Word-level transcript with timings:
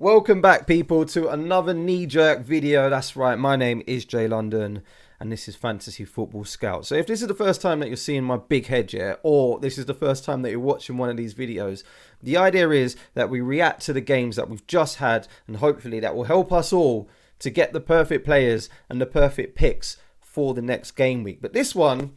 Welcome 0.00 0.40
back, 0.40 0.68
people, 0.68 1.04
to 1.06 1.28
another 1.28 1.74
knee 1.74 2.06
jerk 2.06 2.42
video. 2.42 2.88
That's 2.88 3.16
right, 3.16 3.36
my 3.36 3.56
name 3.56 3.82
is 3.84 4.04
Jay 4.04 4.28
London, 4.28 4.82
and 5.18 5.32
this 5.32 5.48
is 5.48 5.56
Fantasy 5.56 6.04
Football 6.04 6.44
Scout. 6.44 6.86
So, 6.86 6.94
if 6.94 7.08
this 7.08 7.20
is 7.20 7.26
the 7.26 7.34
first 7.34 7.60
time 7.60 7.80
that 7.80 7.88
you're 7.88 7.96
seeing 7.96 8.22
my 8.22 8.36
big 8.36 8.66
head 8.68 8.92
yet, 8.92 9.18
or 9.24 9.58
this 9.58 9.76
is 9.76 9.86
the 9.86 9.94
first 9.94 10.24
time 10.24 10.42
that 10.42 10.52
you're 10.52 10.60
watching 10.60 10.98
one 10.98 11.10
of 11.10 11.16
these 11.16 11.34
videos, 11.34 11.82
the 12.22 12.36
idea 12.36 12.70
is 12.70 12.94
that 13.14 13.28
we 13.28 13.40
react 13.40 13.82
to 13.86 13.92
the 13.92 14.00
games 14.00 14.36
that 14.36 14.48
we've 14.48 14.64
just 14.68 14.98
had, 14.98 15.26
and 15.48 15.56
hopefully 15.56 15.98
that 15.98 16.14
will 16.14 16.22
help 16.22 16.52
us 16.52 16.72
all 16.72 17.10
to 17.40 17.50
get 17.50 17.72
the 17.72 17.80
perfect 17.80 18.24
players 18.24 18.68
and 18.88 19.00
the 19.00 19.06
perfect 19.06 19.56
picks 19.56 19.96
for 20.20 20.54
the 20.54 20.62
next 20.62 20.92
game 20.92 21.24
week. 21.24 21.42
But 21.42 21.54
this 21.54 21.74
one, 21.74 22.12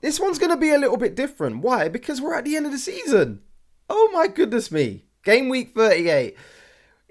this 0.00 0.18
one's 0.18 0.40
going 0.40 0.50
to 0.50 0.56
be 0.56 0.70
a 0.70 0.78
little 0.78 0.96
bit 0.96 1.14
different. 1.14 1.62
Why? 1.62 1.86
Because 1.88 2.20
we're 2.20 2.34
at 2.34 2.44
the 2.44 2.56
end 2.56 2.66
of 2.66 2.72
the 2.72 2.78
season. 2.78 3.42
Oh 3.88 4.10
my 4.12 4.26
goodness 4.26 4.72
me. 4.72 5.04
Game 5.22 5.48
week 5.48 5.72
38 5.76 6.36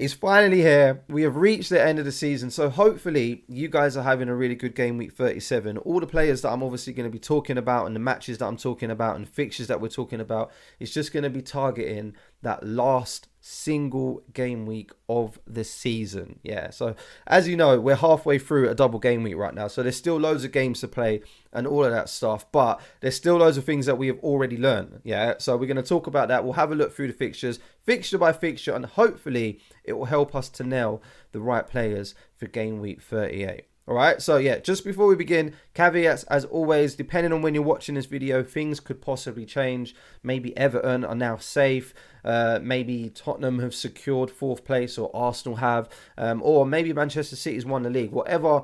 is 0.02 0.16
finally 0.16 0.62
here. 0.62 1.04
We 1.08 1.22
have 1.22 1.36
reached 1.36 1.70
the 1.70 1.80
end 1.80 2.00
of 2.00 2.06
the 2.06 2.12
season. 2.12 2.50
So 2.50 2.72
hopefully 2.72 3.44
you 3.48 3.68
guys 3.68 3.96
are 3.96 4.02
having 4.02 4.30
a 4.30 4.36
really 4.36 4.56
good 4.56 4.74
game 4.74 4.98
week 4.98 5.14
37. 5.14 5.78
All 5.78 6.00
the 6.00 6.08
players 6.08 6.42
that 6.42 6.50
I'm 6.50 6.64
obviously 6.64 6.92
going 6.92 7.06
to 7.06 7.12
be 7.12 7.20
talking 7.20 7.56
about 7.56 7.86
and 7.86 7.96
the 7.96 8.00
matches 8.00 8.40
that 8.40 8.48
I'm 8.48 8.58
talking 8.58 8.90
about 8.90 9.16
and 9.16 9.30
fixtures 9.30 9.68
that 9.68 9.80
we're 9.80 9.90
talking 9.90 10.20
about 10.20 10.52
is 10.80 10.92
just 10.92 11.14
going 11.14 11.22
to 11.22 11.30
be 11.30 11.44
targeting 11.44 12.16
that 12.42 12.66
last 12.66 13.28
single 13.42 14.22
game 14.34 14.66
week 14.68 14.92
of 15.10 15.40
the 15.48 15.64
season. 15.64 16.40
Yeah, 16.44 16.70
so 16.70 16.96
as 17.28 17.48
you 17.48 17.58
know, 17.58 17.80
we're 17.80 17.96
halfway 17.96 18.38
through 18.38 18.70
a 18.70 18.76
double 18.76 19.00
game 19.00 19.24
week 19.24 19.36
right 19.36 19.54
now. 19.54 19.68
So 19.68 19.82
there's 19.82 19.98
still 19.98 20.18
loads 20.18 20.44
of 20.44 20.52
games 20.52 20.80
to 20.82 20.88
play 20.88 21.22
and 21.52 21.66
all 21.66 21.84
of 21.84 21.92
that 21.92 22.08
stuff, 22.08 22.50
but 22.52 22.80
there's 23.02 23.16
still 23.16 23.38
loads 23.38 23.58
of 23.58 23.66
things 23.66 23.88
that 23.88 23.98
we 23.98 24.08
have 24.08 24.20
already 24.20 24.58
learned. 24.58 25.02
Yeah, 25.04 25.36
so 25.40 25.58
we're 25.58 25.66
going 25.66 25.76
to 25.78 25.84
talk 25.84 26.08
about 26.08 26.28
that. 26.30 26.44
We'll 26.44 26.54
have 26.54 26.72
a 26.72 26.76
look 26.76 26.96
through 26.96 27.08
the 27.08 27.14
fixtures, 27.14 27.60
fixture 27.84 28.20
by 28.20 28.32
fixture, 28.32 28.74
and 28.74 28.86
hopefully 28.86 29.60
it 29.84 29.94
will 29.94 30.06
help 30.06 30.36
us 30.36 30.48
to 30.50 30.64
nail 30.64 31.02
the 31.32 31.42
right 31.42 31.68
players 31.68 32.14
for 32.38 32.46
game 32.46 32.80
week 32.80 33.02
38. 33.02 33.66
All 33.88 33.96
right, 33.96 34.22
so 34.22 34.38
yeah, 34.38 34.60
just 34.60 34.86
before 34.86 35.08
we 35.08 35.16
begin, 35.16 35.56
caveats 35.74 36.24
as 36.26 36.46
always, 36.46 36.94
depending 36.96 37.34
on 37.34 37.42
when 37.42 37.56
you're 37.56 37.64
watching 37.64 37.96
this 37.96 38.06
video, 38.06 38.44
things 38.44 38.80
could 38.80 39.02
possibly 39.02 39.44
change. 39.44 39.96
Maybe 40.22 40.56
Everton 40.56 41.04
are 41.04 41.16
now 41.16 41.38
safe, 41.38 41.92
uh, 42.24 42.60
maybe 42.62 43.10
Tottenham 43.10 43.58
have 43.60 43.74
secured 43.74 44.30
fourth 44.30 44.64
place, 44.66 45.00
or 45.00 45.10
Arsenal 45.16 45.58
have, 45.58 45.90
um, 46.16 46.44
or 46.44 46.64
maybe 46.66 46.94
Manchester 46.94 47.36
City's 47.36 47.66
won 47.66 47.82
the 47.82 47.90
league. 47.90 48.12
Whatever 48.12 48.64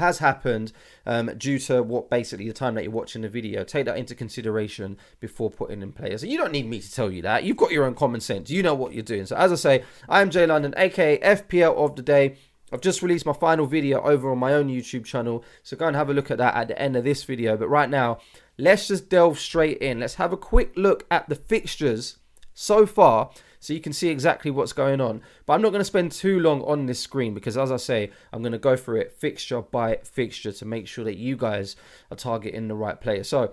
has 0.00 0.18
happened 0.18 0.72
um, 1.06 1.30
due 1.38 1.58
to 1.58 1.82
what 1.82 2.10
basically 2.10 2.48
the 2.48 2.52
time 2.52 2.74
that 2.74 2.82
you're 2.82 2.92
watching 2.92 3.22
the 3.22 3.28
video. 3.28 3.62
Take 3.62 3.86
that 3.86 3.96
into 3.96 4.14
consideration 4.14 4.98
before 5.20 5.50
putting 5.50 5.82
in 5.82 5.92
players. 5.92 6.24
You 6.24 6.36
don't 6.38 6.52
need 6.52 6.68
me 6.68 6.80
to 6.80 6.92
tell 6.92 7.10
you 7.10 7.22
that. 7.22 7.44
You've 7.44 7.56
got 7.56 7.70
your 7.70 7.84
own 7.84 7.94
common 7.94 8.20
sense. 8.20 8.50
You 8.50 8.62
know 8.62 8.74
what 8.74 8.92
you're 8.92 9.02
doing. 9.02 9.26
So 9.26 9.36
as 9.36 9.52
I 9.52 9.56
say, 9.56 9.84
I 10.08 10.22
am 10.22 10.30
Jay 10.30 10.46
London, 10.46 10.74
aka 10.76 11.18
FPL 11.20 11.76
of 11.76 11.94
the 11.94 12.02
day. 12.02 12.36
I've 12.72 12.80
just 12.80 13.02
released 13.02 13.26
my 13.26 13.32
final 13.32 13.66
video 13.66 14.00
over 14.02 14.30
on 14.30 14.38
my 14.38 14.54
own 14.54 14.68
YouTube 14.68 15.04
channel, 15.04 15.44
so 15.62 15.76
go 15.76 15.86
and 15.86 15.96
have 15.96 16.10
a 16.10 16.14
look 16.14 16.30
at 16.30 16.38
that 16.38 16.54
at 16.54 16.68
the 16.68 16.80
end 16.80 16.96
of 16.96 17.04
this 17.04 17.24
video. 17.24 17.56
But 17.56 17.68
right 17.68 17.90
now, 17.90 18.18
let's 18.58 18.88
just 18.88 19.08
delve 19.08 19.38
straight 19.38 19.78
in. 19.78 20.00
Let's 20.00 20.14
have 20.16 20.32
a 20.32 20.36
quick 20.36 20.72
look 20.76 21.06
at 21.10 21.28
the 21.28 21.34
fixtures 21.34 22.18
so 22.54 22.86
far 22.86 23.30
so 23.58 23.74
you 23.74 23.80
can 23.80 23.92
see 23.92 24.08
exactly 24.08 24.50
what's 24.50 24.72
going 24.72 25.00
on. 25.00 25.20
But 25.46 25.54
I'm 25.54 25.62
not 25.62 25.70
going 25.70 25.80
to 25.80 25.84
spend 25.84 26.12
too 26.12 26.40
long 26.40 26.62
on 26.62 26.86
this 26.86 26.98
screen 26.98 27.34
because, 27.34 27.58
as 27.58 27.70
I 27.70 27.76
say, 27.76 28.10
I'm 28.32 28.42
going 28.42 28.52
to 28.52 28.58
go 28.58 28.76
through 28.76 29.00
it 29.00 29.12
fixture 29.12 29.60
by 29.60 29.98
fixture 30.02 30.52
to 30.52 30.64
make 30.64 30.88
sure 30.88 31.04
that 31.04 31.16
you 31.16 31.36
guys 31.36 31.76
are 32.10 32.16
targeting 32.16 32.68
the 32.68 32.74
right 32.74 33.00
player. 33.00 33.22
So 33.22 33.52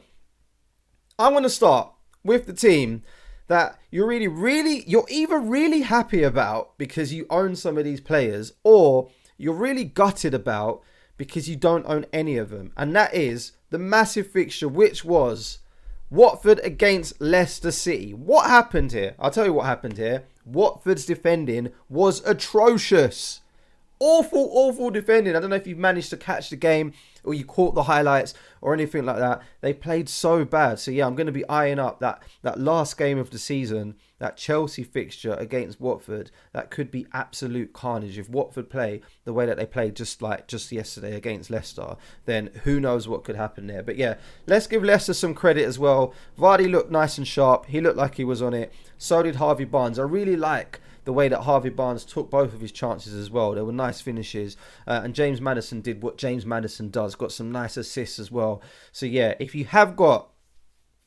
I 1.19 1.29
want 1.29 1.43
to 1.43 1.49
start 1.49 1.91
with 2.23 2.45
the 2.45 2.53
team 2.53 3.03
that 3.47 3.79
you're 3.91 4.07
really, 4.07 4.27
really, 4.27 4.83
you're 4.87 5.07
either 5.09 5.39
really 5.39 5.81
happy 5.81 6.23
about 6.23 6.77
because 6.77 7.13
you 7.13 7.25
own 7.29 7.55
some 7.55 7.77
of 7.77 7.83
these 7.83 8.01
players, 8.01 8.53
or 8.63 9.09
you're 9.37 9.53
really 9.53 9.83
gutted 9.83 10.33
about 10.33 10.81
because 11.17 11.49
you 11.49 11.55
don't 11.55 11.85
own 11.87 12.05
any 12.13 12.37
of 12.37 12.49
them. 12.49 12.71
And 12.77 12.95
that 12.95 13.13
is 13.13 13.53
the 13.69 13.79
massive 13.79 14.27
fixture, 14.27 14.67
which 14.67 15.03
was 15.03 15.59
Watford 16.09 16.59
against 16.63 17.19
Leicester 17.19 17.71
City. 17.71 18.13
What 18.13 18.47
happened 18.47 18.91
here? 18.91 19.15
I'll 19.19 19.31
tell 19.31 19.45
you 19.45 19.53
what 19.53 19.65
happened 19.65 19.97
here. 19.97 20.25
Watford's 20.45 21.05
defending 21.05 21.71
was 21.89 22.25
atrocious. 22.25 23.41
Awful, 23.99 24.49
awful 24.53 24.91
defending. 24.91 25.35
I 25.35 25.39
don't 25.39 25.49
know 25.49 25.55
if 25.55 25.65
you've 25.65 25.77
managed 25.77 26.11
to 26.11 26.17
catch 26.17 26.49
the 26.49 26.55
game 26.55 26.93
or 27.23 27.33
you 27.33 27.43
caught 27.43 27.73
the 27.73 27.83
highlights 27.83 28.33
or 28.61 28.73
anything 28.73 29.05
like 29.05 29.17
that. 29.17 29.41
They 29.61 29.73
played 29.73 30.07
so 30.07 30.45
bad. 30.45 30.79
So 30.79 30.91
yeah, 30.91 31.07
I'm 31.07 31.15
going 31.15 31.27
to 31.27 31.33
be 31.33 31.47
eyeing 31.49 31.79
up 31.79 31.99
that 31.99 32.21
that 32.43 32.59
last 32.59 32.97
game 32.97 33.17
of 33.17 33.31
the 33.31 33.39
season, 33.39 33.95
that 34.19 34.37
Chelsea 34.37 34.83
fixture 34.83 35.33
against 35.33 35.81
Watford. 35.81 36.31
That 36.53 36.69
could 36.69 36.91
be 36.91 37.07
absolute 37.11 37.73
carnage 37.73 38.17
if 38.17 38.29
Watford 38.29 38.69
play 38.69 39.01
the 39.25 39.33
way 39.33 39.45
that 39.45 39.57
they 39.57 39.65
played 39.65 39.95
just 39.95 40.21
like 40.21 40.47
just 40.47 40.71
yesterday 40.71 41.15
against 41.15 41.49
Leicester. 41.49 41.97
Then 42.25 42.51
who 42.63 42.79
knows 42.79 43.07
what 43.07 43.23
could 43.23 43.35
happen 43.35 43.67
there. 43.67 43.83
But 43.83 43.97
yeah, 43.97 44.15
let's 44.45 44.67
give 44.67 44.83
Leicester 44.83 45.13
some 45.13 45.33
credit 45.33 45.65
as 45.65 45.79
well. 45.79 46.13
Vardy 46.37 46.69
looked 46.69 46.91
nice 46.91 47.17
and 47.17 47.27
sharp. 47.27 47.65
He 47.65 47.81
looked 47.81 47.97
like 47.97 48.15
he 48.15 48.23
was 48.23 48.41
on 48.41 48.53
it. 48.53 48.71
So 48.97 49.23
did 49.23 49.35
Harvey 49.35 49.65
Barnes. 49.65 49.99
I 49.99 50.03
really 50.03 50.35
like 50.35 50.81
the 51.07 51.13
way 51.13 51.29
that 51.29 51.43
Harvey 51.43 51.69
Barnes 51.69 52.03
took 52.03 52.29
both 52.29 52.53
of 52.53 52.59
his 52.59 52.73
chances 52.73 53.13
as 53.13 53.31
well. 53.31 53.53
There 53.53 53.63
were 53.63 53.71
nice 53.71 54.01
finishes, 54.01 54.57
uh, 54.85 54.99
and 55.05 55.15
James 55.15 55.39
Maddison 55.39 55.79
did 55.79 56.03
what 56.03 56.17
James 56.17 56.45
Maddison 56.45 56.89
does, 56.89 57.15
got 57.15 57.31
some 57.31 57.49
nice 57.49 57.77
assists 57.77 58.19
as 58.19 58.29
well. 58.29 58.61
So 58.91 59.05
yeah, 59.05 59.33
if 59.39 59.55
you 59.55 59.63
have 59.63 59.95
got 59.95 60.27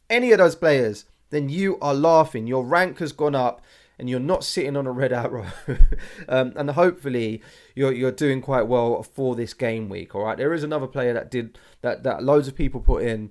any 0.08 0.32
of 0.32 0.38
those 0.38 0.56
players, 0.56 1.04
then 1.28 1.50
you 1.50 1.78
are 1.82 1.92
laughing. 1.92 2.46
Your 2.46 2.64
rank 2.64 2.98
has 3.00 3.12
gone 3.12 3.34
up. 3.34 3.60
And 3.98 4.08
you're 4.08 4.18
not 4.18 4.44
sitting 4.44 4.78
on 4.78 4.86
a 4.86 4.92
red 4.92 5.12
arrow, 5.12 5.48
um, 6.30 6.54
and 6.56 6.70
hopefully 6.70 7.42
you're 7.74 7.92
you're 7.92 8.10
doing 8.10 8.40
quite 8.40 8.62
well 8.62 9.02
for 9.02 9.34
this 9.34 9.52
game 9.52 9.90
week. 9.90 10.14
All 10.14 10.24
right, 10.24 10.38
there 10.38 10.54
is 10.54 10.64
another 10.64 10.86
player 10.86 11.12
that 11.12 11.30
did 11.30 11.58
that 11.82 12.02
that 12.04 12.22
loads 12.22 12.48
of 12.48 12.56
people 12.56 12.80
put 12.80 13.02
in 13.02 13.30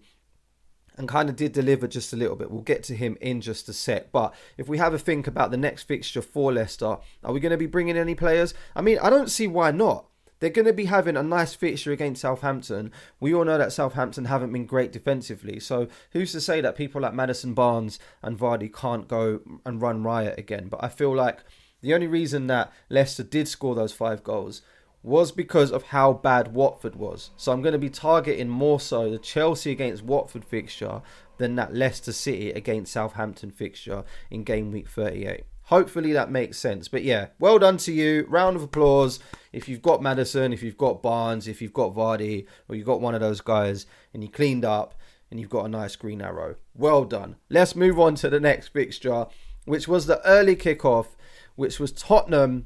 and 0.99 1.07
kind 1.07 1.29
of 1.29 1.37
did 1.37 1.53
deliver 1.53 1.87
just 1.87 2.11
a 2.11 2.17
little 2.17 2.35
bit. 2.35 2.51
We'll 2.51 2.61
get 2.61 2.83
to 2.83 2.95
him 2.95 3.17
in 3.21 3.39
just 3.39 3.69
a 3.69 3.73
sec. 3.73 4.11
But 4.11 4.35
if 4.57 4.67
we 4.67 4.77
have 4.79 4.93
a 4.93 4.99
think 4.99 5.27
about 5.27 5.49
the 5.49 5.57
next 5.57 5.83
fixture 5.83 6.21
for 6.21 6.51
Leicester, 6.51 6.97
are 7.23 7.33
we 7.33 7.39
going 7.39 7.51
to 7.51 7.57
be 7.57 7.65
bringing 7.65 7.97
any 7.97 8.15
players? 8.15 8.53
I 8.75 8.81
mean, 8.81 8.99
I 9.01 9.09
don't 9.09 9.31
see 9.31 9.47
why 9.47 9.71
not. 9.71 10.05
They're 10.39 10.49
going 10.49 10.65
to 10.65 10.73
be 10.73 10.85
having 10.85 11.15
a 11.15 11.23
nice 11.23 11.53
fixture 11.53 11.93
against 11.93 12.21
Southampton. 12.21 12.91
We 13.19 13.33
all 13.33 13.45
know 13.45 13.57
that 13.57 13.71
Southampton 13.71 14.25
haven't 14.25 14.51
been 14.51 14.65
great 14.65 14.91
defensively. 14.91 15.59
So 15.59 15.87
who's 16.11 16.33
to 16.33 16.41
say 16.41 16.59
that 16.61 16.75
people 16.75 17.01
like 17.01 17.13
Maddison 17.13 17.53
Barnes 17.53 17.97
and 18.21 18.37
Vardy 18.37 18.73
can't 18.73 19.07
go 19.07 19.39
and 19.65 19.81
run 19.81 20.03
riot 20.03 20.37
again? 20.37 20.67
But 20.67 20.83
I 20.83 20.89
feel 20.89 21.15
like 21.15 21.39
The 21.81 21.93
only 21.93 22.07
reason 22.07 22.47
that 22.47 22.73
Leicester 22.89 23.23
did 23.23 23.47
score 23.47 23.75
those 23.75 23.93
five 23.93 24.23
goals 24.23 24.61
was 25.01 25.31
because 25.31 25.71
of 25.71 25.83
how 25.83 26.13
bad 26.13 26.53
Watford 26.53 26.95
was. 26.95 27.31
So 27.37 27.51
I'm 27.51 27.61
going 27.61 27.73
to 27.73 27.79
be 27.79 27.89
targeting 27.89 28.49
more 28.49 28.79
so 28.79 29.09
the 29.09 29.17
Chelsea 29.17 29.71
against 29.71 30.03
Watford 30.03 30.43
fixture 30.43 31.01
than 31.37 31.55
that 31.55 31.73
Leicester 31.73 32.11
City 32.11 32.51
against 32.51 32.91
Southampton 32.91 33.49
fixture 33.49 34.03
in 34.29 34.43
game 34.43 34.71
week 34.71 34.89
38. 34.89 35.43
Hopefully 35.63 36.11
that 36.13 36.31
makes 36.31 36.57
sense. 36.57 36.87
But 36.87 37.03
yeah, 37.03 37.27
well 37.39 37.59
done 37.59 37.77
to 37.77 37.93
you. 37.93 38.25
Round 38.27 38.55
of 38.55 38.63
applause. 38.63 39.19
If 39.53 39.69
you've 39.69 39.81
got 39.81 40.01
Maddison, 40.01 40.51
if 40.51 40.63
you've 40.63 40.77
got 40.77 41.01
Barnes, 41.01 41.47
if 41.47 41.61
you've 41.61 41.73
got 41.73 41.93
Vardy, 41.93 42.45
or 42.67 42.75
you've 42.75 42.85
got 42.85 43.01
one 43.01 43.15
of 43.15 43.21
those 43.21 43.39
guys 43.39 43.85
and 44.13 44.23
you 44.23 44.29
cleaned 44.29 44.65
up 44.65 44.95
and 45.31 45.39
you've 45.39 45.49
got 45.49 45.65
a 45.65 45.69
nice 45.69 45.95
green 45.95 46.21
arrow. 46.21 46.55
Well 46.75 47.05
done. 47.05 47.35
Let's 47.49 47.75
move 47.75 47.99
on 47.99 48.15
to 48.15 48.29
the 48.29 48.39
next 48.39 48.69
fixture, 48.69 49.27
which 49.65 49.87
was 49.87 50.07
the 50.07 50.25
early 50.27 50.55
kickoff, 50.55 51.07
which 51.55 51.79
was 51.79 51.91
Tottenham 51.91 52.65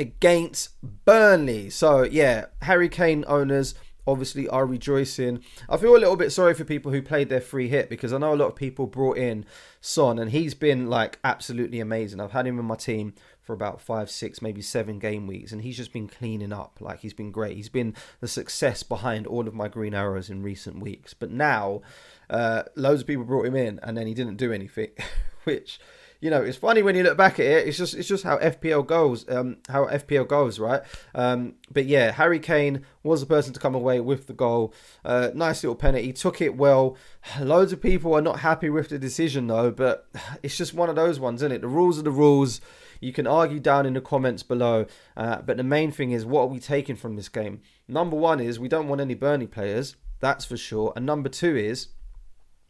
against 0.00 0.70
Burnley. 1.04 1.70
So 1.70 2.02
yeah, 2.02 2.46
Harry 2.62 2.88
Kane 2.88 3.24
owners 3.28 3.74
obviously 4.06 4.48
are 4.48 4.66
rejoicing. 4.66 5.44
I 5.68 5.76
feel 5.76 5.94
a 5.94 5.98
little 5.98 6.16
bit 6.16 6.32
sorry 6.32 6.54
for 6.54 6.64
people 6.64 6.90
who 6.90 7.02
played 7.02 7.28
their 7.28 7.40
free 7.40 7.68
hit 7.68 7.90
because 7.90 8.12
I 8.12 8.18
know 8.18 8.32
a 8.32 8.34
lot 8.34 8.48
of 8.48 8.56
people 8.56 8.86
brought 8.86 9.18
in 9.18 9.44
Son 9.80 10.18
and 10.18 10.30
he's 10.30 10.54
been 10.54 10.88
like 10.88 11.18
absolutely 11.22 11.80
amazing. 11.80 12.18
I've 12.18 12.32
had 12.32 12.46
him 12.46 12.58
in 12.58 12.64
my 12.64 12.76
team 12.76 13.14
for 13.42 13.52
about 13.52 13.80
five, 13.80 14.10
six, 14.10 14.40
maybe 14.40 14.62
seven 14.62 14.98
game 14.98 15.26
weeks 15.26 15.52
and 15.52 15.60
he's 15.60 15.76
just 15.76 15.92
been 15.92 16.08
cleaning 16.08 16.52
up. 16.52 16.78
Like 16.80 17.00
he's 17.00 17.14
been 17.14 17.30
great. 17.30 17.56
He's 17.56 17.68
been 17.68 17.94
the 18.20 18.28
success 18.28 18.82
behind 18.82 19.26
all 19.26 19.46
of 19.46 19.54
my 19.54 19.68
green 19.68 19.94
arrows 19.94 20.30
in 20.30 20.42
recent 20.42 20.80
weeks. 20.80 21.12
But 21.12 21.30
now, 21.30 21.82
uh, 22.30 22.62
loads 22.74 23.02
of 23.02 23.06
people 23.06 23.24
brought 23.24 23.46
him 23.46 23.56
in 23.56 23.78
and 23.82 23.96
then 23.98 24.06
he 24.06 24.14
didn't 24.14 24.36
do 24.36 24.50
anything, 24.50 24.90
which 25.44 25.78
you 26.20 26.28
know, 26.28 26.42
it's 26.42 26.58
funny 26.58 26.82
when 26.82 26.94
you 26.94 27.02
look 27.02 27.16
back 27.16 27.40
at 27.40 27.46
it. 27.46 27.66
It's 27.66 27.78
just 27.78 27.94
it's 27.94 28.08
just 28.08 28.24
how 28.24 28.36
FPL 28.38 28.86
goes, 28.86 29.26
um, 29.30 29.56
how 29.68 29.86
FPL 29.86 30.28
goes, 30.28 30.58
right? 30.58 30.82
Um, 31.14 31.54
but 31.72 31.86
yeah, 31.86 32.12
Harry 32.12 32.38
Kane 32.38 32.84
was 33.02 33.20
the 33.20 33.26
person 33.26 33.54
to 33.54 33.60
come 33.60 33.74
away 33.74 34.00
with 34.00 34.26
the 34.26 34.34
goal. 34.34 34.74
Uh, 35.02 35.30
nice 35.34 35.62
little 35.62 35.74
penalty. 35.74 36.06
He 36.06 36.12
took 36.12 36.42
it 36.42 36.56
well. 36.56 36.96
Loads 37.40 37.72
of 37.72 37.80
people 37.80 38.14
are 38.14 38.20
not 38.20 38.40
happy 38.40 38.68
with 38.68 38.90
the 38.90 38.98
decision 38.98 39.46
though, 39.46 39.70
but 39.70 40.08
it's 40.42 40.58
just 40.58 40.74
one 40.74 40.90
of 40.90 40.96
those 40.96 41.18
ones, 41.18 41.40
isn't 41.42 41.52
it? 41.52 41.62
The 41.62 41.68
rules 41.68 41.98
are 41.98 42.02
the 42.02 42.10
rules. 42.10 42.60
You 43.00 43.14
can 43.14 43.26
argue 43.26 43.60
down 43.60 43.86
in 43.86 43.94
the 43.94 44.02
comments 44.02 44.42
below, 44.42 44.84
uh, 45.16 45.40
but 45.40 45.56
the 45.56 45.62
main 45.62 45.90
thing 45.90 46.10
is 46.10 46.26
what 46.26 46.42
are 46.42 46.48
we 46.48 46.60
taking 46.60 46.96
from 46.96 47.16
this 47.16 47.30
game? 47.30 47.62
Number 47.88 48.14
one 48.14 48.40
is 48.40 48.60
we 48.60 48.68
don't 48.68 48.88
want 48.88 49.00
any 49.00 49.14
Burnley 49.14 49.46
players, 49.46 49.96
that's 50.20 50.44
for 50.44 50.58
sure. 50.58 50.92
And 50.94 51.06
number 51.06 51.30
two 51.30 51.56
is 51.56 51.88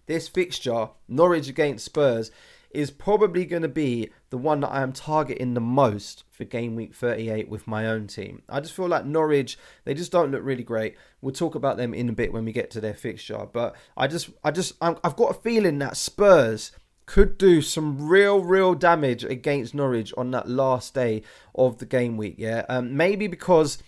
this 0.06 0.29
fixture, 0.29 0.88
Norwich 1.08 1.49
against 1.49 1.85
Spurs, 1.85 2.31
is 2.71 2.91
probably 2.91 3.45
going 3.45 3.63
to 3.63 3.69
be 3.69 4.11
the 4.31 4.39
one 4.39 4.61
that 4.61 4.69
I 4.69 4.83
am 4.83 4.93
targeting 4.93 5.55
the 5.55 5.61
most 5.61 6.25
for 6.31 6.45
game 6.45 6.77
week 6.77 6.95
38 6.95 7.49
with 7.49 7.67
my 7.67 7.87
own 7.87 8.07
team. 8.07 8.43
I 8.49 8.61
just 8.61 8.75
feel 8.75 8.89
like 8.89 9.05
Norwich, 9.05 9.59
they 9.85 9.95
just 9.95 10.13
don't 10.13 10.31
look 10.31 10.45
really 10.45 10.63
great. 10.63 10.97
We'll 11.21 11.33
talk 11.33 11.55
about 11.55 11.77
them 11.77 11.93
in 11.93 12.09
a 12.09 12.13
bit 12.13 12.33
when 12.33 12.45
we 12.45 12.53
get 12.53 12.71
to 12.73 12.81
their 12.81 12.95
fixture, 12.95 13.47
but 13.53 13.75
I 13.97 14.07
just 14.07 14.31
I 14.45 14.51
just 14.51 14.75
I've 14.81 15.17
got 15.17 15.37
a 15.37 15.41
feeling 15.41 15.79
that 15.79 15.97
Spurs 15.97 16.73
could 17.11 17.37
do 17.39 17.61
some 17.61 18.09
real, 18.09 18.41
real 18.41 18.73
damage 18.73 19.25
against 19.25 19.75
Norwich 19.75 20.15
on 20.17 20.31
that 20.31 20.49
last 20.49 20.95
day 20.95 21.23
of 21.57 21.79
the 21.79 21.87
game 21.87 22.17
week. 22.17 22.37
Yeah, 22.39 22.65
um, 22.69 22.97
maybe 22.97 23.27
because 23.27 23.83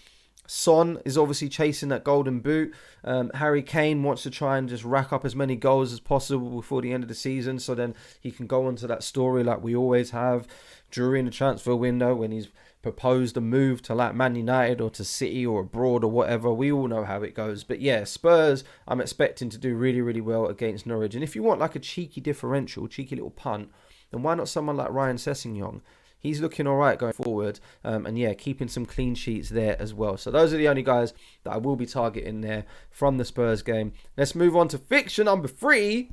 Son 0.46 1.00
is 1.04 1.16
obviously 1.16 1.48
chasing 1.48 1.88
that 1.90 2.04
golden 2.04 2.40
boot. 2.40 2.74
Um, 3.04 3.30
Harry 3.34 3.62
Kane 3.62 4.02
wants 4.02 4.22
to 4.24 4.30
try 4.30 4.58
and 4.58 4.68
just 4.68 4.84
rack 4.84 5.12
up 5.12 5.24
as 5.24 5.36
many 5.36 5.56
goals 5.56 5.92
as 5.92 6.00
possible 6.00 6.50
before 6.50 6.82
the 6.82 6.92
end 6.92 7.04
of 7.04 7.08
the 7.08 7.14
season, 7.14 7.58
so 7.58 7.74
then 7.74 7.94
he 8.20 8.30
can 8.30 8.46
go 8.46 8.66
on 8.66 8.76
to 8.76 8.86
that 8.88 9.02
story 9.02 9.44
like 9.44 9.62
we 9.62 9.74
always 9.76 10.10
have 10.10 10.46
during 10.90 11.24
the 11.24 11.30
transfer 11.30 11.74
window 11.74 12.14
when 12.14 12.32
he's 12.32 12.48
proposed 12.82 13.36
a 13.36 13.40
move 13.40 13.80
to 13.80 13.94
like 13.94 14.14
Man 14.14 14.34
United 14.34 14.80
or 14.80 14.90
to 14.90 15.04
City 15.04 15.46
or 15.46 15.60
abroad 15.60 16.02
or 16.04 16.10
whatever. 16.10 16.52
We 16.52 16.72
all 16.72 16.88
know 16.88 17.04
how 17.04 17.22
it 17.22 17.34
goes. 17.34 17.64
But 17.64 17.80
yeah, 17.80 18.04
Spurs, 18.04 18.64
I'm 18.88 19.00
expecting 19.00 19.48
to 19.50 19.58
do 19.58 19.76
really, 19.76 20.00
really 20.00 20.20
well 20.20 20.46
against 20.46 20.86
Norwich. 20.86 21.14
And 21.14 21.22
if 21.22 21.36
you 21.36 21.42
want 21.42 21.60
like 21.60 21.76
a 21.76 21.80
cheeky 21.80 22.20
differential, 22.20 22.88
cheeky 22.88 23.14
little 23.14 23.30
punt, 23.30 23.70
then 24.10 24.22
why 24.22 24.34
not 24.34 24.48
someone 24.48 24.76
like 24.76 24.90
Ryan 24.90 25.16
Sessegnon? 25.16 25.80
He's 26.22 26.40
looking 26.40 26.66
all 26.66 26.76
right 26.76 26.98
going 26.98 27.12
forward. 27.12 27.60
Um, 27.84 28.06
and 28.06 28.19
yeah, 28.19 28.32
keeping 28.34 28.69
some 28.69 28.86
clean 28.86 29.14
sheets 29.14 29.48
there 29.50 29.80
as 29.80 29.92
well. 29.92 30.16
So 30.16 30.30
those 30.30 30.54
are 30.54 30.56
the 30.56 30.69
only 30.69 30.82
guys 30.82 31.12
that 31.44 31.52
I 31.52 31.58
will 31.58 31.76
be 31.76 31.86
targeting 31.86 32.40
there 32.40 32.64
from 32.90 33.19
the 33.19 33.24
Spurs 33.24 33.62
game. 33.62 33.92
Let's 34.16 34.34
move 34.34 34.56
on 34.56 34.69
to 34.69 34.78
fixture 34.78 35.24
number 35.24 35.48
three, 35.48 36.10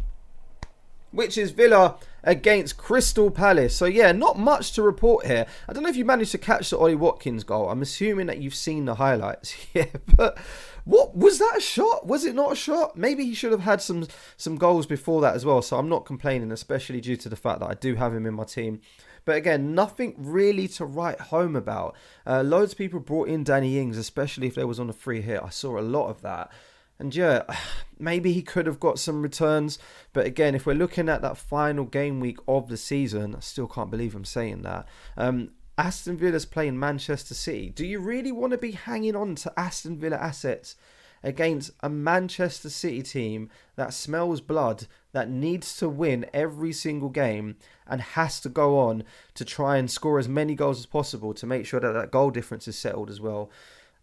which 1.12 1.38
is 1.38 1.52
Villa 1.52 1.98
against 2.24 2.78
Crystal 2.78 3.32
Palace. 3.32 3.76
So 3.76 3.86
yeah, 3.86 4.12
not 4.12 4.38
much 4.38 4.74
to 4.74 4.82
report 4.82 5.26
here. 5.26 5.46
I 5.68 5.74
don't 5.74 5.84
know 5.84 5.90
if 5.90 5.96
you 5.96 6.06
managed 6.06 6.32
to 6.32 6.38
catch 6.38 6.72
the 6.72 6.78
Ollie 6.78 6.96
Watkins 6.96 7.44
goal. 7.44 7.70
I'm 7.70 7.82
assuming 7.82 8.28
that 8.28 8.40
you've 8.40 8.56
seen 8.56 8.86
the 8.86 8.96
highlights. 8.96 9.56
Yeah, 9.74 9.86
but 10.16 10.38
what 10.90 11.16
was 11.16 11.38
that 11.38 11.58
a 11.58 11.62
shot? 11.62 12.08
Was 12.08 12.26
it 12.26 12.34
not 12.34 12.54
a 12.54 12.56
shot? 12.56 12.98
Maybe 12.98 13.24
he 13.24 13.36
should 13.36 13.52
have 13.52 13.62
had 13.62 13.80
some 13.80 14.08
some 14.38 14.58
goals 14.58 14.88
before 14.88 15.22
that 15.22 15.36
as 15.36 15.46
well. 15.46 15.62
So 15.62 15.78
I'm 15.78 15.88
not 15.88 16.04
complaining, 16.04 16.52
especially 16.52 17.00
due 17.00 17.16
to 17.18 17.30
the 17.30 17.36
fact 17.36 17.60
that 17.60 17.70
I 17.70 17.76
do 17.76 17.94
have 17.96 18.14
him 18.14 18.26
in 18.26 18.34
my 18.34 18.44
team. 18.44 18.82
But 19.24 19.36
again, 19.36 19.76
nothing 19.76 20.16
really 20.18 20.68
to 20.70 20.86
write 20.86 21.20
home 21.20 21.56
about. 21.56 21.96
Uh, 22.26 22.42
loads 22.42 22.72
of 22.72 22.80
people 22.80 23.00
brought 23.00 23.28
in 23.28 23.44
Danny 23.44 23.78
Ings, 23.78 23.98
especially 23.98 24.48
if 24.48 24.56
there 24.56 24.66
was 24.66 24.80
on 24.80 24.90
a 24.90 24.94
free 24.94 25.22
hit. 25.22 25.42
I 25.44 25.50
saw 25.50 25.78
a 25.78 25.82
lot 25.82 26.10
of 26.10 26.22
that. 26.24 26.52
And 26.98 27.16
yeah, 27.16 27.44
maybe 28.00 28.34
he 28.34 28.42
could 28.42 28.66
have 28.66 28.80
got 28.80 28.98
some 28.98 29.22
returns. 29.22 29.78
But 30.12 30.26
again, 30.26 30.56
if 30.56 30.66
we're 30.66 30.74
looking 30.74 31.08
at 31.08 31.22
that 31.22 31.38
final 31.38 31.86
game 31.86 32.20
week 32.20 32.40
of 32.48 32.68
the 32.68 32.78
season, 32.78 33.36
I 33.36 33.42
still 33.42 33.68
can't 33.68 33.92
believe 33.92 34.16
I'm 34.16 34.26
saying 34.26 34.64
that. 34.64 34.88
Um, 35.16 35.52
Aston 35.80 36.18
Villa's 36.18 36.46
playing 36.46 36.78
Manchester 36.78 37.34
City. 37.34 37.70
Do 37.70 37.88
you 37.88 38.00
really 38.00 38.34
want 38.34 38.52
to 38.52 38.58
be 38.58 38.72
hanging 38.72 39.16
on 39.16 39.36
to 39.36 39.54
Aston 39.58 39.98
Villa 39.98 40.18
assets 40.18 40.76
against 41.24 41.72
a 41.80 41.88
Manchester 41.88 42.70
City 42.70 43.02
team 43.02 43.50
that 43.78 43.94
smells 43.94 44.42
blood, 44.42 44.88
that 45.14 45.30
needs 45.30 45.78
to 45.78 45.88
win 45.88 46.26
every 46.34 46.74
single 46.74 47.08
game, 47.08 47.56
and 47.88 48.02
has 48.02 48.42
to 48.42 48.50
go 48.50 48.78
on 48.78 49.06
to 49.36 49.46
try 49.46 49.78
and 49.78 49.90
score 49.90 50.20
as 50.20 50.28
many 50.28 50.54
goals 50.54 50.80
as 50.80 50.86
possible 50.86 51.34
to 51.34 51.46
make 51.48 51.66
sure 51.66 51.80
that 51.80 51.94
that 51.94 52.12
goal 52.12 52.30
difference 52.30 52.68
is 52.68 52.78
settled 52.78 53.10
as 53.10 53.22
well. 53.22 53.50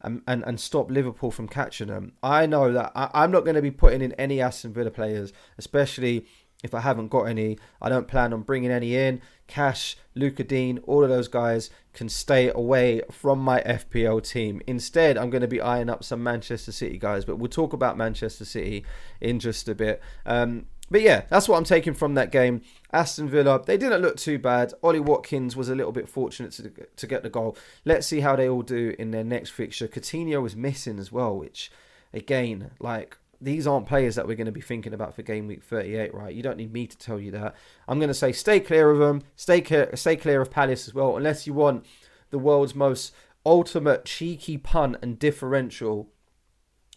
And, 0.00 0.22
and, 0.26 0.44
and 0.44 0.58
stop 0.58 0.90
Liverpool 0.90 1.30
from 1.30 1.48
catching 1.48 1.88
them. 1.88 2.12
I 2.22 2.46
know 2.46 2.72
that 2.72 2.92
I, 2.94 3.10
I'm 3.12 3.30
not 3.30 3.44
going 3.44 3.56
to 3.56 3.62
be 3.62 3.70
putting 3.70 4.00
in 4.00 4.12
any 4.12 4.40
Aston 4.40 4.72
Villa 4.72 4.90
players, 4.90 5.32
especially 5.58 6.26
if 6.66 6.74
I 6.74 6.80
haven't 6.80 7.08
got 7.08 7.22
any. 7.22 7.58
I 7.80 7.88
don't 7.88 8.06
plan 8.06 8.34
on 8.34 8.42
bringing 8.42 8.70
any 8.70 8.94
in. 8.94 9.22
Cash, 9.46 9.96
Lucas 10.14 10.46
Digne, 10.46 10.80
all 10.86 11.02
of 11.02 11.08
those 11.08 11.28
guys 11.28 11.70
can 11.94 12.08
stay 12.10 12.50
away 12.50 13.00
from 13.10 13.38
my 13.38 13.60
FPL 13.62 14.22
team. 14.28 14.60
Instead, 14.66 15.16
I'm 15.16 15.30
going 15.30 15.40
to 15.40 15.48
be 15.48 15.60
eyeing 15.62 15.88
up 15.88 16.04
some 16.04 16.22
Manchester 16.22 16.72
City 16.72 16.98
guys, 16.98 17.24
but 17.24 17.38
we'll 17.38 17.48
talk 17.48 17.72
about 17.72 17.96
Manchester 17.96 18.44
City 18.44 18.84
in 19.20 19.40
just 19.40 19.68
a 19.68 19.74
bit. 19.74 20.02
Um, 20.26 20.66
but 20.90 21.00
yeah, 21.00 21.22
that's 21.28 21.48
what 21.48 21.56
I'm 21.56 21.64
taking 21.64 21.94
from 21.94 22.14
that 22.14 22.30
game. 22.30 22.62
Aston 22.92 23.28
Villa, 23.28 23.60
they 23.64 23.76
didn't 23.76 24.02
look 24.02 24.16
too 24.16 24.38
bad. 24.38 24.72
Ollie 24.82 25.00
Watkins 25.00 25.56
was 25.56 25.68
a 25.68 25.74
little 25.74 25.92
bit 25.92 26.08
fortunate 26.08 26.52
to, 26.52 26.70
to 26.96 27.06
get 27.06 27.22
the 27.22 27.30
goal. 27.30 27.56
Let's 27.84 28.06
see 28.06 28.20
how 28.20 28.36
they 28.36 28.48
all 28.48 28.62
do 28.62 28.94
in 28.98 29.10
their 29.10 29.24
next 29.24 29.50
fixture. 29.50 29.88
Coutinho 29.88 30.40
was 30.42 30.54
missing 30.54 30.98
as 30.98 31.10
well, 31.10 31.36
which, 31.36 31.72
again, 32.12 32.70
like 32.78 33.16
these 33.40 33.66
aren't 33.66 33.86
players 33.86 34.14
that 34.14 34.26
we're 34.26 34.36
going 34.36 34.46
to 34.46 34.52
be 34.52 34.60
thinking 34.60 34.94
about 34.94 35.14
for 35.14 35.22
game 35.22 35.46
week 35.46 35.62
38, 35.62 36.14
right? 36.14 36.34
You 36.34 36.42
don't 36.42 36.56
need 36.56 36.72
me 36.72 36.86
to 36.86 36.96
tell 36.96 37.20
you 37.20 37.30
that. 37.32 37.54
I'm 37.88 37.98
going 37.98 38.08
to 38.08 38.14
say 38.14 38.32
stay 38.32 38.60
clear 38.60 38.90
of 38.90 38.98
them, 38.98 39.22
stay 39.34 39.60
clear, 39.60 39.94
stay 39.94 40.16
clear 40.16 40.40
of 40.40 40.50
Palace 40.50 40.88
as 40.88 40.94
well, 40.94 41.16
unless 41.16 41.46
you 41.46 41.54
want 41.54 41.86
the 42.30 42.38
world's 42.38 42.74
most 42.74 43.14
ultimate 43.44 44.04
cheeky 44.04 44.58
pun 44.58 44.96
and 45.02 45.18
differential 45.18 46.10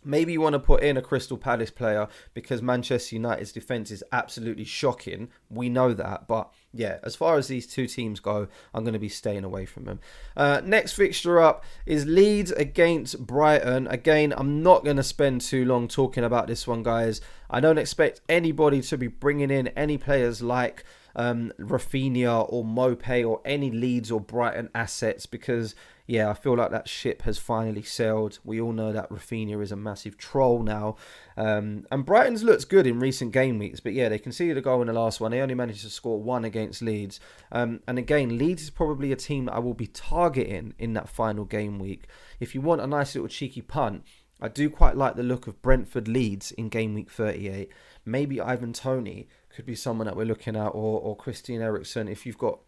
Maybe 0.04 0.32
you 0.32 0.42
want 0.42 0.54
to 0.54 0.60
put 0.60 0.82
in 0.82 0.96
a 0.98 1.02
Crystal 1.02 1.38
Palace 1.38 1.72
player 1.72 2.08
because 2.34 2.62
Manchester 2.62 3.16
United's 3.16 3.52
defence 3.52 3.92
is 3.92 4.04
absolutely 4.12 4.64
shocking. 4.64 5.30
We 5.50 5.68
know 5.68 5.94
that. 5.94 6.28
But 6.28 6.54
yeah, 6.74 7.00
as 7.04 7.16
far 7.16 7.38
as 7.38 7.48
these 7.48 7.66
two 7.66 7.88
teams 7.88 8.20
go, 8.20 8.48
I'm 8.74 8.84
going 8.84 8.94
to 8.94 9.00
be 9.00 9.10
staying 9.10 9.44
away 9.44 9.66
from 9.66 9.86
them. 9.86 10.00
Uh, 10.38 10.62
next 10.64 10.94
fixture 10.94 11.40
up 11.40 11.64
is 11.86 12.06
Leeds 12.06 12.52
against 12.52 13.26
Brighton. 13.26 13.88
Again, 13.88 14.34
I'm 14.38 14.62
not 14.62 14.84
going 14.84 14.98
to 14.98 15.04
spend 15.04 15.42
too 15.42 15.66
long 15.66 15.88
talking 15.88 16.24
about 16.24 16.48
this 16.48 16.68
one, 16.68 16.84
guys. 16.84 17.22
I 17.50 17.60
don't 17.60 17.80
expect 17.80 18.22
anybody 18.30 18.82
to 18.84 18.98
be 18.98 19.08
bringing 19.08 19.50
in 19.50 19.70
any 19.70 19.98
players 19.98 20.44
like 20.44 20.84
um, 21.16 21.52
Raphinha 21.60 22.46
or 22.50 22.64
Maupay 22.64 23.28
or 23.28 23.42
any 23.44 23.72
Leeds 23.72 24.12
or 24.12 24.22
Brighton 24.22 24.70
assets 24.76 25.26
because 25.26 25.74
yeah, 26.10 26.28
I 26.28 26.34
feel 26.34 26.58
like 26.58 26.72
that 26.72 26.90
ship 26.90 27.22
has 27.22 27.38
finally 27.38 27.84
sailed. 27.84 28.40
We 28.44 28.60
all 28.60 28.72
know 28.72 28.92
that 28.92 29.12
Raphinha 29.12 29.62
is 29.62 29.72
a 29.72 29.76
massive 29.76 30.18
troll 30.18 30.64
now. 30.64 30.96
Um, 31.38 31.86
and 31.92 32.04
Brighton's 32.04 32.42
looked 32.42 32.68
good 32.68 32.88
in 32.88 33.00
recent 33.00 33.32
game 33.32 33.60
weeks, 33.60 33.80
but 33.80 33.94
yeah, 33.94 34.10
they 34.10 34.18
conceded 34.18 34.58
a 34.58 34.62
goal 34.62 34.82
in 34.82 34.88
the 34.88 34.94
last 34.94 35.22
one. 35.22 35.30
They 35.30 35.40
only 35.40 35.54
managed 35.54 35.84
to 35.84 35.90
score 35.92 36.20
one 36.20 36.46
against 36.46 36.82
Leeds. 36.82 37.20
Um, 37.52 37.82
and 37.88 38.00
again, 38.00 38.40
Leeds 38.40 38.64
is 38.64 38.70
probably 38.72 39.12
a 39.12 39.16
team 39.16 39.46
that 39.46 39.54
I 39.54 39.60
will 39.60 39.76
be 39.76 39.86
targeting 39.86 40.74
in 40.80 40.94
that 40.94 41.10
final 41.10 41.46
game 41.46 41.78
week. 41.78 42.08
If 42.40 42.56
you 42.56 42.62
want 42.62 42.82
a 42.82 42.88
nice 42.88 43.14
little 43.14 43.30
cheeky 43.30 43.62
punt, 43.62 44.04
I 44.42 44.48
do 44.48 44.68
quite 44.72 44.98
like 44.98 45.16
the 45.16 45.22
look 45.22 45.46
of 45.46 45.62
Brentford 45.62 46.08
Leeds 46.08 46.52
in 46.54 46.70
game 46.70 46.96
week 46.96 47.12
38. 47.12 47.70
Maybe 48.04 48.42
Ivan 48.42 48.74
Toney 48.74 49.28
could 49.50 49.68
be 49.68 49.76
someone 49.76 50.08
that 50.08 50.18
we're 50.18 50.26
looking 50.26 50.56
at, 50.56 50.70
or, 50.70 51.02
or 51.02 51.16
Christian 51.16 51.62
Eriksen 51.62 52.08
if 52.08 52.26
you've 52.26 52.40
got 52.40 52.62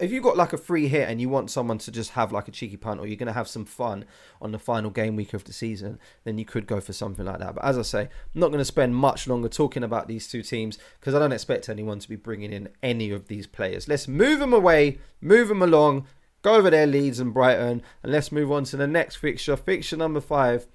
if 0.00 0.10
you've 0.10 0.24
got 0.24 0.36
like 0.36 0.52
a 0.52 0.58
free 0.58 0.88
hit 0.88 1.08
and 1.08 1.20
you 1.20 1.28
want 1.28 1.50
someone 1.50 1.78
to 1.78 1.92
just 1.92 2.12
have 2.12 2.32
like 2.32 2.48
a 2.48 2.50
cheeky 2.50 2.76
punt 2.76 3.00
or 3.00 3.06
you're 3.06 3.16
going 3.16 3.26
to 3.26 3.32
have 3.32 3.48
some 3.48 3.64
fun 3.64 4.04
on 4.40 4.52
the 4.52 4.58
final 4.58 4.90
game 4.90 5.14
week 5.14 5.34
of 5.34 5.44
the 5.44 5.52
season, 5.52 5.98
then 6.24 6.38
you 6.38 6.44
could 6.44 6.66
go 6.66 6.80
for 6.80 6.92
something 6.92 7.26
like 7.26 7.38
that. 7.38 7.54
But 7.54 7.64
as 7.64 7.78
I 7.78 7.82
say, 7.82 8.02
I'm 8.02 8.40
not 8.40 8.48
going 8.48 8.58
to 8.58 8.64
spend 8.64 8.96
much 8.96 9.28
longer 9.28 9.48
talking 9.48 9.84
about 9.84 10.08
these 10.08 10.26
two 10.26 10.42
teams 10.42 10.78
because 10.98 11.14
I 11.14 11.18
don't 11.18 11.32
expect 11.32 11.68
anyone 11.68 11.98
to 11.98 12.08
be 12.08 12.16
bringing 12.16 12.52
in 12.52 12.70
any 12.82 13.10
of 13.10 13.28
these 13.28 13.46
players. 13.46 13.88
Let's 13.88 14.08
move 14.08 14.38
them 14.38 14.54
away, 14.54 14.98
move 15.20 15.48
them 15.48 15.62
along, 15.62 16.06
go 16.42 16.54
over 16.54 16.70
there, 16.70 16.86
Leeds 16.86 17.20
and 17.20 17.34
Brighton, 17.34 17.82
and 18.02 18.12
let's 18.12 18.32
move 18.32 18.50
on 18.50 18.64
to 18.64 18.76
the 18.76 18.86
next 18.86 19.16
fixture, 19.16 19.56
fixture 19.56 19.96
number 19.96 20.20
five, 20.20 20.66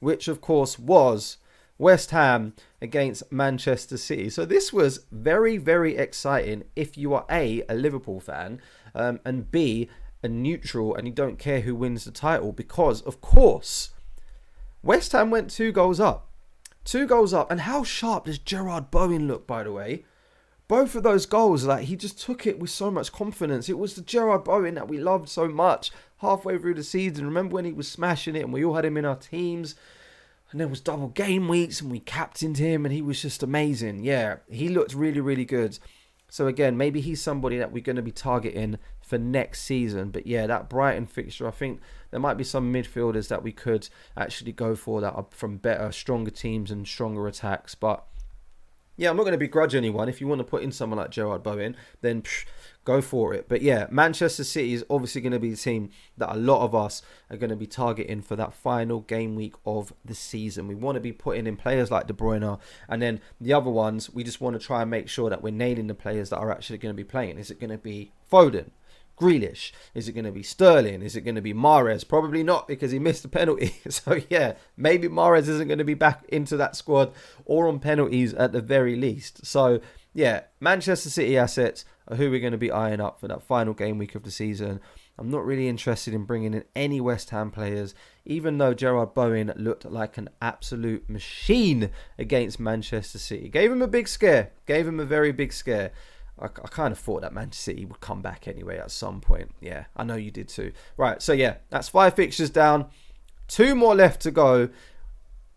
which 0.00 0.26
of 0.26 0.40
course 0.40 0.78
was 0.78 1.38
West 1.78 2.10
Ham 2.12 2.54
against 2.80 3.32
Manchester 3.32 3.96
City. 3.96 4.30
So 4.30 4.44
this 4.44 4.72
was 4.72 5.06
very, 5.10 5.56
very 5.56 5.96
exciting 5.96 6.64
if 6.76 6.96
you 6.96 7.14
are 7.14 7.26
A, 7.30 7.62
a 7.68 7.74
Liverpool 7.74 8.20
fan, 8.20 8.60
um, 8.94 9.20
and 9.24 9.50
B, 9.50 9.88
a 10.22 10.28
neutral 10.28 10.94
and 10.94 11.06
you 11.06 11.12
don't 11.12 11.38
care 11.38 11.60
who 11.60 11.74
wins 11.74 12.04
the 12.04 12.10
title 12.10 12.52
because, 12.52 13.02
of 13.02 13.20
course, 13.20 13.90
West 14.82 15.12
Ham 15.12 15.30
went 15.30 15.50
two 15.50 15.72
goals 15.72 15.98
up. 15.98 16.30
Two 16.84 17.06
goals 17.06 17.34
up. 17.34 17.50
And 17.50 17.62
how 17.62 17.82
sharp 17.82 18.26
does 18.26 18.38
Jarrod 18.38 18.90
Bowen 18.90 19.26
look, 19.26 19.46
by 19.46 19.64
the 19.64 19.72
way? 19.72 20.04
Both 20.68 20.94
of 20.94 21.02
those 21.02 21.26
goals, 21.26 21.64
like 21.64 21.86
he 21.86 21.96
just 21.96 22.20
took 22.20 22.46
it 22.46 22.58
with 22.58 22.70
so 22.70 22.90
much 22.90 23.12
confidence. 23.12 23.68
It 23.68 23.78
was 23.78 23.94
the 23.94 24.02
Jarrod 24.02 24.44
Bowen 24.44 24.74
that 24.76 24.88
we 24.88 24.98
loved 24.98 25.28
so 25.28 25.48
much 25.48 25.90
halfway 26.18 26.56
through 26.56 26.74
the 26.74 26.82
season. 26.82 27.26
Remember 27.26 27.54
when 27.54 27.64
he 27.64 27.72
was 27.72 27.88
smashing 27.88 28.36
it 28.36 28.44
and 28.44 28.52
we 28.52 28.64
all 28.64 28.74
had 28.74 28.84
him 28.84 28.96
in 28.96 29.04
our 29.04 29.16
teams? 29.16 29.74
And 30.50 30.60
there 30.60 30.68
was 30.68 30.80
double 30.80 31.08
game 31.08 31.48
weeks 31.48 31.80
and 31.80 31.90
we 31.90 32.00
captained 32.00 32.58
him 32.58 32.84
and 32.84 32.92
he 32.92 33.02
was 33.02 33.20
just 33.20 33.42
amazing. 33.42 34.04
Yeah, 34.04 34.36
he 34.48 34.68
looked 34.68 34.94
really, 34.94 35.20
really 35.20 35.44
good. 35.44 35.78
So 36.28 36.46
again, 36.46 36.76
maybe 36.76 37.00
he's 37.00 37.22
somebody 37.22 37.58
that 37.58 37.70
we're 37.70 37.82
going 37.82 37.96
to 37.96 38.02
be 38.02 38.10
targeting 38.10 38.78
for 39.00 39.18
next 39.18 39.62
season. 39.62 40.10
But 40.10 40.26
yeah, 40.26 40.46
that 40.46 40.68
Brighton 40.68 41.06
fixture, 41.06 41.46
I 41.46 41.52
think 41.52 41.80
there 42.10 42.20
might 42.20 42.36
be 42.36 42.44
some 42.44 42.72
midfielders 42.72 43.28
that 43.28 43.42
we 43.42 43.52
could 43.52 43.88
actually 44.16 44.52
go 44.52 44.74
for 44.74 45.00
that 45.00 45.12
are 45.12 45.26
from 45.30 45.58
better, 45.58 45.92
stronger 45.92 46.30
teams 46.30 46.70
and 46.70 46.88
stronger 46.88 47.26
attacks. 47.28 47.74
But 47.74 48.04
yeah, 48.96 49.10
I'm 49.10 49.16
not 49.16 49.24
going 49.24 49.32
to 49.32 49.38
begrudge 49.38 49.74
anyone. 49.74 50.08
If 50.08 50.20
you 50.20 50.28
want 50.28 50.38
to 50.38 50.44
put 50.44 50.62
in 50.62 50.70
someone 50.70 50.98
like 50.98 51.10
Jarrod 51.10 51.42
Bowen, 51.42 51.76
then 52.00 52.22
psh, 52.22 52.44
go 52.84 53.00
for 53.00 53.34
it. 53.34 53.48
But 53.48 53.62
yeah, 53.62 53.86
Manchester 53.90 54.44
City 54.44 54.72
is 54.72 54.84
obviously 54.88 55.20
going 55.20 55.32
to 55.32 55.40
be 55.40 55.50
the 55.50 55.56
team 55.56 55.90
that 56.16 56.32
a 56.32 56.38
lot 56.38 56.64
of 56.64 56.74
us 56.74 57.02
are 57.30 57.36
going 57.36 57.50
to 57.50 57.56
be 57.56 57.66
targeting 57.66 58.22
for 58.22 58.36
that 58.36 58.54
final 58.54 59.00
game 59.00 59.34
week 59.34 59.54
of 59.66 59.92
the 60.04 60.14
season. 60.14 60.68
We 60.68 60.74
want 60.74 60.96
to 60.96 61.00
be 61.00 61.12
putting 61.12 61.46
in 61.46 61.56
players 61.56 61.90
like 61.90 62.06
De 62.06 62.12
Bruyne, 62.12 62.58
and 62.88 63.02
then 63.02 63.20
the 63.40 63.52
other 63.52 63.70
ones, 63.70 64.10
we 64.10 64.22
just 64.22 64.40
want 64.40 64.58
to 64.58 64.64
try 64.64 64.82
and 64.82 64.90
make 64.90 65.08
sure 65.08 65.28
that 65.30 65.42
we're 65.42 65.52
nailing 65.52 65.88
the 65.88 65.94
players 65.94 66.30
that 66.30 66.38
are 66.38 66.52
actually 66.52 66.78
going 66.78 66.94
to 66.94 66.96
be 66.96 67.04
playing. 67.04 67.38
Is 67.38 67.50
it 67.50 67.58
going 67.58 67.70
to 67.70 67.78
be 67.78 68.12
Foden? 68.30 68.70
Grealish? 69.18 69.72
Is 69.94 70.08
it 70.08 70.12
going 70.12 70.24
to 70.24 70.32
be 70.32 70.42
Sterling? 70.42 71.02
Is 71.02 71.16
it 71.16 71.22
going 71.22 71.34
to 71.34 71.40
be 71.40 71.54
Mahrez? 71.54 72.06
Probably 72.06 72.42
not 72.42 72.66
because 72.66 72.90
he 72.90 72.98
missed 72.98 73.24
a 73.24 73.28
penalty. 73.28 73.76
so 73.88 74.20
yeah, 74.28 74.54
maybe 74.76 75.08
Mahrez 75.08 75.48
isn't 75.48 75.68
going 75.68 75.78
to 75.78 75.84
be 75.84 75.94
back 75.94 76.24
into 76.28 76.56
that 76.56 76.76
squad 76.76 77.12
or 77.44 77.68
on 77.68 77.78
penalties 77.78 78.34
at 78.34 78.52
the 78.52 78.60
very 78.60 78.96
least. 78.96 79.46
So 79.46 79.80
yeah, 80.12 80.42
Manchester 80.60 81.10
City 81.10 81.36
assets 81.36 81.84
are 82.08 82.16
who 82.16 82.30
we're 82.30 82.40
going 82.40 82.52
to 82.52 82.58
be 82.58 82.70
eyeing 82.70 83.00
up 83.00 83.20
for 83.20 83.28
that 83.28 83.42
final 83.42 83.74
game 83.74 83.98
week 83.98 84.14
of 84.14 84.22
the 84.22 84.30
season. 84.30 84.80
I'm 85.16 85.30
not 85.30 85.44
really 85.44 85.68
interested 85.68 86.12
in 86.12 86.24
bringing 86.24 86.54
in 86.54 86.64
any 86.74 87.00
West 87.00 87.30
Ham 87.30 87.50
players, 87.50 87.94
even 88.24 88.58
though 88.58 88.74
Jarrod 88.74 89.14
Bowen 89.14 89.52
looked 89.56 89.84
like 89.84 90.18
an 90.18 90.28
absolute 90.42 91.08
machine 91.08 91.90
against 92.18 92.58
Manchester 92.58 93.18
City. 93.18 93.48
Gave 93.48 93.70
him 93.70 93.82
a 93.82 93.86
big 93.86 94.08
scare, 94.08 94.50
gave 94.66 94.88
him 94.88 94.98
a 94.98 95.04
very 95.04 95.30
big 95.30 95.52
scare. 95.52 95.92
I, 96.38 96.46
I 96.46 96.68
kind 96.68 96.92
of 96.92 96.98
thought 96.98 97.22
that 97.22 97.32
Manchester 97.32 97.72
City 97.72 97.84
would 97.84 98.00
come 98.00 98.22
back 98.22 98.48
anyway 98.48 98.78
at 98.78 98.90
some 98.90 99.20
point. 99.20 99.50
Yeah, 99.60 99.84
I 99.96 100.04
know 100.04 100.16
you 100.16 100.30
did 100.30 100.48
too. 100.48 100.72
Right, 100.96 101.22
so 101.22 101.32
yeah, 101.32 101.56
that's 101.70 101.88
five 101.88 102.14
fixtures 102.14 102.50
down. 102.50 102.86
Two 103.48 103.74
more 103.74 103.94
left 103.94 104.22
to 104.22 104.30
go. 104.30 104.68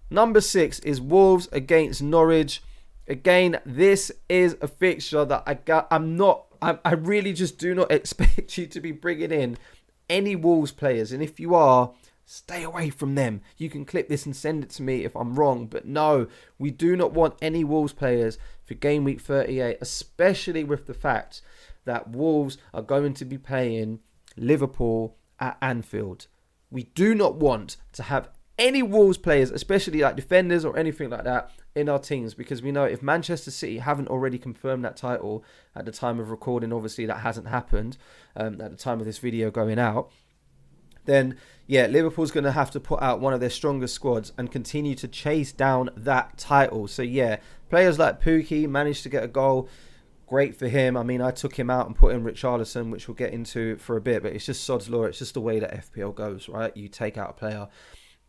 Number 0.10 0.42
six 0.42 0.80
is 0.80 1.02
Wolves 1.02 1.50
against 1.52 2.02
Norwich. 2.02 2.62
Again, 3.08 3.60
this 3.66 4.12
is 4.30 4.58
a 4.62 4.68
fixture 4.68 5.26
that 5.26 5.44
I 5.46 5.56
got. 5.56 5.88
I'm 5.92 6.16
not. 6.16 6.46
I, 6.62 6.78
I 6.84 6.94
really 6.94 7.34
just 7.34 7.58
do 7.58 7.74
not 7.74 7.92
expect 7.92 8.58
you 8.58 8.68
to 8.68 8.80
be 8.80 8.92
bringing 8.92 9.32
in 9.32 9.58
any 10.10 10.36
Wolves 10.36 10.72
players, 10.72 11.12
and 11.12 11.22
if 11.22 11.40
you 11.40 11.56
are, 11.56 11.92
stay 12.26 12.64
away 12.64 12.90
from 12.90 13.16
them. 13.16 13.42
You 13.58 13.70
can 13.70 13.86
clip 13.86 14.10
this 14.10 14.26
and 14.26 14.36
send 14.36 14.64
it 14.64 14.70
to 14.72 14.84
me 14.84 15.04
if 15.04 15.16
I'm 15.16 15.36
wrong, 15.36 15.68
but 15.68 15.86
no, 15.86 16.28
we 16.60 16.72
do 16.72 16.96
not 16.96 17.14
want 17.14 17.36
any 17.42 17.64
Wolves 17.64 17.94
players 17.94 18.38
for 18.68 18.74
game 18.74 19.04
week 19.04 19.22
38, 19.22 19.78
especially 19.82 20.64
with 20.64 20.86
the 20.86 20.94
fact 20.94 21.42
that 21.86 22.10
Wolves 22.10 22.58
are 22.74 22.82
going 22.82 23.14
to 23.16 23.26
be 23.26 23.38
playing 23.38 24.00
Liverpool 24.36 25.16
at 25.40 25.58
Anfield. 25.62 26.28
We 26.70 26.84
do 26.84 27.16
not 27.16 27.36
want 27.36 27.78
to 27.94 28.04
have 28.04 28.30
any 28.60 28.84
Wolves 28.84 29.18
players, 29.18 29.52
especially 29.52 30.02
like 30.02 30.16
defenders 30.16 30.66
or 30.66 30.78
anything 30.78 31.10
like 31.10 31.24
that, 31.24 31.52
in 31.76 31.88
our 31.88 32.00
teams 32.00 32.34
because 32.34 32.62
we 32.62 32.72
know 32.72 32.84
if 32.84 33.04
Manchester 33.04 33.52
City 33.52 33.78
haven't 33.78 34.08
already 34.08 34.40
confirmed 34.40 34.84
that 34.84 34.98
title 34.98 35.44
at 35.76 35.86
the 35.86 35.92
time 35.92 36.20
of 36.20 36.32
recording, 36.32 36.74
obviously 36.74 37.06
that 37.06 37.20
hasn't 37.20 37.48
happened 37.48 37.98
um, 38.36 38.60
at 38.60 38.72
the 38.72 38.78
time 38.78 39.00
of 39.00 39.06
this 39.06 39.20
video 39.20 39.52
going 39.52 39.80
out. 39.80 40.12
Then, 41.06 41.38
yeah, 41.68 41.86
Liverpool's 41.86 42.32
going 42.32 42.44
to 42.44 42.52
have 42.52 42.72
to 42.72 42.80
put 42.80 43.02
out 43.02 43.22
one 43.22 43.34
of 43.34 43.40
their 43.40 43.50
strongest 43.50 43.96
squads 43.96 44.34
and 44.38 44.52
continue 44.52 44.94
to 44.96 45.08
chase 45.08 45.52
down 45.52 45.90
that 45.96 46.38
title. 46.38 46.88
So, 46.88 47.02
yeah, 47.02 47.38
players 47.70 48.00
like 48.00 48.22
Pukki 48.22 48.68
managed 48.68 49.04
to 49.04 49.10
get 49.10 49.24
a 49.24 49.28
goal. 49.28 49.70
Great 50.26 50.58
for 50.58 50.68
him. 50.68 50.98
I 50.98 51.04
mean, 51.04 51.22
I 51.22 51.32
took 51.32 51.58
him 51.58 51.70
out 51.70 51.88
and 51.88 51.96
put 51.96 52.14
in 52.14 52.24
Richarlison, 52.24 52.92
which 52.92 53.08
we'll 53.08 53.16
get 53.16 53.34
into 53.34 53.78
for 53.78 53.96
a 53.96 54.02
bit, 54.02 54.24
but 54.24 54.34
it's 54.34 54.46
just 54.46 54.64
sod's 54.64 54.90
law. 54.90 55.04
It's 55.04 55.20
just 55.20 55.34
the 55.34 55.42
way 55.42 55.60
that 55.60 55.92
FPL 55.94 56.14
goes, 56.16 56.50
right? 56.50 56.76
You 56.76 56.90
take 56.90 57.18
out 57.18 57.30
a 57.30 57.34
player 57.34 57.70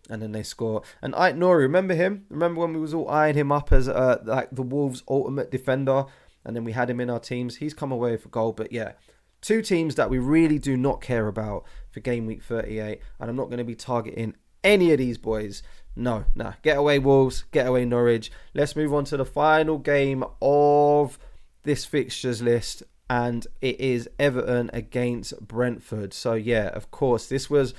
and 0.08 0.22
then 0.22 0.32
they 0.32 0.42
score. 0.42 0.82
And 1.02 1.14
Ait-Nouri, 1.16 1.62
remember 1.62 1.94
him? 1.94 2.24
Remember 2.30 2.60
when 2.60 2.72
we 2.72 2.80
was 2.80 2.94
all 2.94 3.08
eyeing 3.08 3.34
him 3.34 3.52
up 3.52 3.72
as 3.72 3.88
uh, 3.88 4.18
like 4.24 4.48
the 4.52 4.62
Wolves' 4.62 5.02
ultimate 5.08 5.50
defender, 5.50 6.06
and 6.44 6.56
then 6.56 6.64
we 6.64 6.72
had 6.72 6.88
him 6.88 7.00
in 7.00 7.10
our 7.10 7.20
teams. 7.20 7.56
He's 7.56 7.74
come 7.74 7.92
away 7.92 8.16
for 8.16 8.28
goal, 8.28 8.52
but 8.52 8.72
yeah, 8.72 8.92
two 9.40 9.62
teams 9.62 9.94
that 9.96 10.10
we 10.10 10.18
really 10.18 10.58
do 10.58 10.76
not 10.76 11.00
care 11.00 11.28
about 11.28 11.64
for 11.90 12.00
game 12.00 12.26
week 12.26 12.42
38, 12.42 13.00
and 13.20 13.30
I'm 13.30 13.36
not 13.36 13.46
going 13.46 13.58
to 13.58 13.64
be 13.64 13.74
targeting 13.74 14.34
any 14.64 14.92
of 14.92 14.98
these 14.98 15.18
boys. 15.18 15.62
No, 15.98 16.24
nah. 16.36 16.52
Get 16.62 16.78
away 16.78 17.00
Wolves, 17.00 17.44
get 17.50 17.66
away 17.66 17.84
Norwich. 17.84 18.30
Let's 18.54 18.76
move 18.76 18.94
on 18.94 19.04
to 19.06 19.16
the 19.16 19.24
final 19.24 19.78
game 19.78 20.24
of 20.40 21.18
this 21.64 21.84
fixtures 21.84 22.40
list, 22.40 22.84
and 23.10 23.44
it 23.60 23.80
is 23.80 24.08
Everton 24.16 24.70
against 24.72 25.40
Brentford. 25.40 26.14
So 26.14 26.34
yeah, 26.34 26.68
of 26.68 26.92
course, 26.92 27.26
this 27.26 27.50
was 27.50 27.74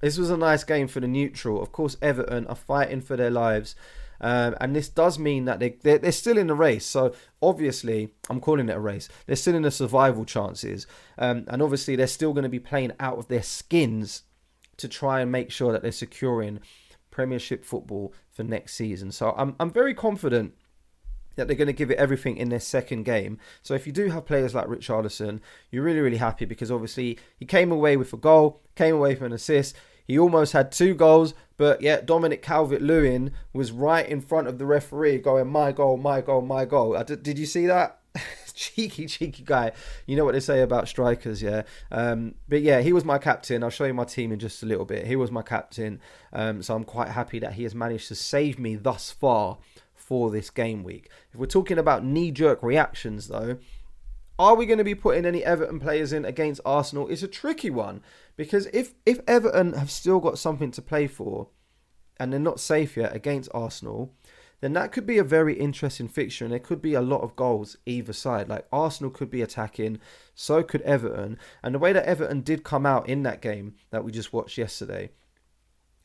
this 0.00 0.16
was 0.16 0.30
a 0.30 0.38
nice 0.38 0.64
game 0.64 0.88
for 0.88 1.00
the 1.00 1.06
neutral. 1.06 1.62
Of 1.62 1.70
course, 1.70 1.98
Everton 2.00 2.46
are 2.46 2.54
fighting 2.54 3.02
for 3.02 3.16
their 3.16 3.30
lives. 3.30 3.76
Um, 4.22 4.54
and 4.60 4.76
this 4.76 4.88
does 4.88 5.18
mean 5.18 5.46
that 5.46 5.60
they, 5.60 5.76
they're, 5.82 5.96
they're, 5.96 6.12
still 6.12 6.36
in 6.36 6.48
the 6.48 6.54
race. 6.54 6.84
So 6.84 7.14
obviously, 7.40 8.10
I'm 8.28 8.38
calling 8.38 8.68
it 8.68 8.76
a 8.76 8.80
race. 8.80 9.08
They're 9.26 9.34
still 9.34 9.54
in 9.54 9.62
the 9.62 9.70
survival 9.70 10.26
chances. 10.26 10.86
Um, 11.16 11.44
and 11.48 11.62
obviously, 11.62 11.96
they're 11.96 12.06
still 12.06 12.34
going 12.34 12.42
to 12.42 12.50
be 12.50 12.58
playing 12.58 12.92
out 13.00 13.16
of 13.16 13.28
their 13.28 13.42
skins 13.42 14.24
to 14.76 14.88
try 14.88 15.20
and 15.20 15.32
make 15.32 15.50
sure 15.50 15.72
that 15.72 15.80
they're 15.80 15.90
securing 15.90 16.60
Premiership 17.10 17.64
football 17.64 18.12
for 18.30 18.44
next 18.44 18.74
season. 18.74 19.10
So 19.12 19.34
I'm, 19.36 19.56
I'm 19.58 19.70
very 19.70 19.94
confident 19.94 20.54
that 21.36 21.46
they're 21.46 21.56
going 21.56 21.66
to 21.66 21.72
give 21.72 21.90
it 21.90 21.98
everything 21.98 22.36
in 22.36 22.48
their 22.48 22.60
second 22.60 23.04
game. 23.04 23.38
So 23.62 23.74
if 23.74 23.86
you 23.86 23.92
do 23.92 24.10
have 24.10 24.26
players 24.26 24.54
like 24.54 24.66
Richarlison, 24.66 25.40
you're 25.70 25.82
really, 25.82 26.00
really 26.00 26.16
happy 26.18 26.44
because 26.44 26.70
obviously 26.70 27.18
he 27.38 27.46
came 27.46 27.72
away 27.72 27.96
with 27.96 28.12
a 28.12 28.16
goal, 28.16 28.62
came 28.74 28.94
away 28.94 29.14
with 29.14 29.22
an 29.22 29.32
assist. 29.32 29.76
He 30.04 30.18
almost 30.18 30.52
had 30.52 30.72
two 30.72 30.94
goals, 30.94 31.34
but 31.56 31.82
yet 31.82 32.04
Dominic 32.04 32.42
Calvert 32.42 32.82
Lewin 32.82 33.32
was 33.52 33.70
right 33.70 34.08
in 34.08 34.20
front 34.20 34.48
of 34.48 34.58
the 34.58 34.66
referee 34.66 35.18
going, 35.18 35.48
My 35.48 35.72
goal, 35.72 35.96
my 35.96 36.20
goal, 36.20 36.42
my 36.42 36.64
goal. 36.64 37.00
Did 37.04 37.38
you 37.38 37.46
see 37.46 37.66
that? 37.66 38.00
cheeky, 38.60 39.06
cheeky 39.06 39.42
guy. 39.42 39.72
You 40.06 40.16
know 40.16 40.24
what 40.24 40.34
they 40.34 40.40
say 40.40 40.60
about 40.60 40.88
strikers, 40.88 41.42
yeah. 41.42 41.62
Um, 41.90 42.34
but 42.48 42.62
yeah, 42.62 42.80
he 42.82 42.92
was 42.92 43.04
my 43.04 43.18
captain. 43.18 43.64
I'll 43.64 43.70
show 43.70 43.84
you 43.84 43.94
my 43.94 44.04
team 44.04 44.32
in 44.32 44.38
just 44.38 44.62
a 44.62 44.66
little 44.66 44.84
bit. 44.84 45.06
He 45.06 45.16
was 45.16 45.30
my 45.30 45.42
captain. 45.42 46.00
Um, 46.32 46.62
so 46.62 46.74
I'm 46.74 46.84
quite 46.84 47.08
happy 47.08 47.38
that 47.38 47.54
he 47.54 47.62
has 47.62 47.74
managed 47.74 48.08
to 48.08 48.14
save 48.14 48.58
me 48.58 48.76
thus 48.76 49.10
far 49.10 49.58
for 49.94 50.30
this 50.30 50.50
game 50.50 50.84
week. 50.84 51.08
If 51.32 51.40
we're 51.40 51.46
talking 51.46 51.78
about 51.78 52.04
knee 52.04 52.30
jerk 52.30 52.62
reactions, 52.62 53.28
though, 53.28 53.58
are 54.38 54.54
we 54.54 54.66
going 54.66 54.78
to 54.78 54.84
be 54.84 54.94
putting 54.94 55.24
any 55.24 55.44
Everton 55.44 55.80
players 55.80 56.12
in 56.12 56.24
against 56.24 56.60
Arsenal? 56.64 57.08
It's 57.08 57.22
a 57.22 57.28
tricky 57.28 57.70
one 57.70 58.02
because 58.36 58.66
if 58.72 58.94
if 59.06 59.20
Everton 59.26 59.74
have 59.74 59.90
still 59.90 60.20
got 60.20 60.38
something 60.38 60.70
to 60.72 60.82
play 60.82 61.06
for 61.06 61.48
and 62.18 62.32
they're 62.32 62.40
not 62.40 62.60
safe 62.60 62.96
yet 62.96 63.14
against 63.14 63.50
Arsenal, 63.54 64.14
then 64.60 64.72
that 64.74 64.92
could 64.92 65.06
be 65.06 65.18
a 65.18 65.24
very 65.24 65.54
interesting 65.54 66.08
fixture 66.08 66.44
and 66.44 66.52
there 66.52 66.58
could 66.58 66.82
be 66.82 66.94
a 66.94 67.00
lot 67.00 67.22
of 67.22 67.36
goals 67.36 67.76
either 67.86 68.12
side. 68.12 68.48
Like 68.48 68.66
Arsenal 68.72 69.10
could 69.10 69.30
be 69.30 69.42
attacking, 69.42 69.98
so 70.34 70.62
could 70.62 70.82
Everton. 70.82 71.38
And 71.62 71.74
the 71.74 71.78
way 71.78 71.92
that 71.92 72.04
Everton 72.06 72.42
did 72.42 72.64
come 72.64 72.86
out 72.86 73.08
in 73.08 73.22
that 73.22 73.40
game 73.40 73.74
that 73.90 74.04
we 74.04 74.12
just 74.12 74.32
watched 74.32 74.58
yesterday, 74.58 75.10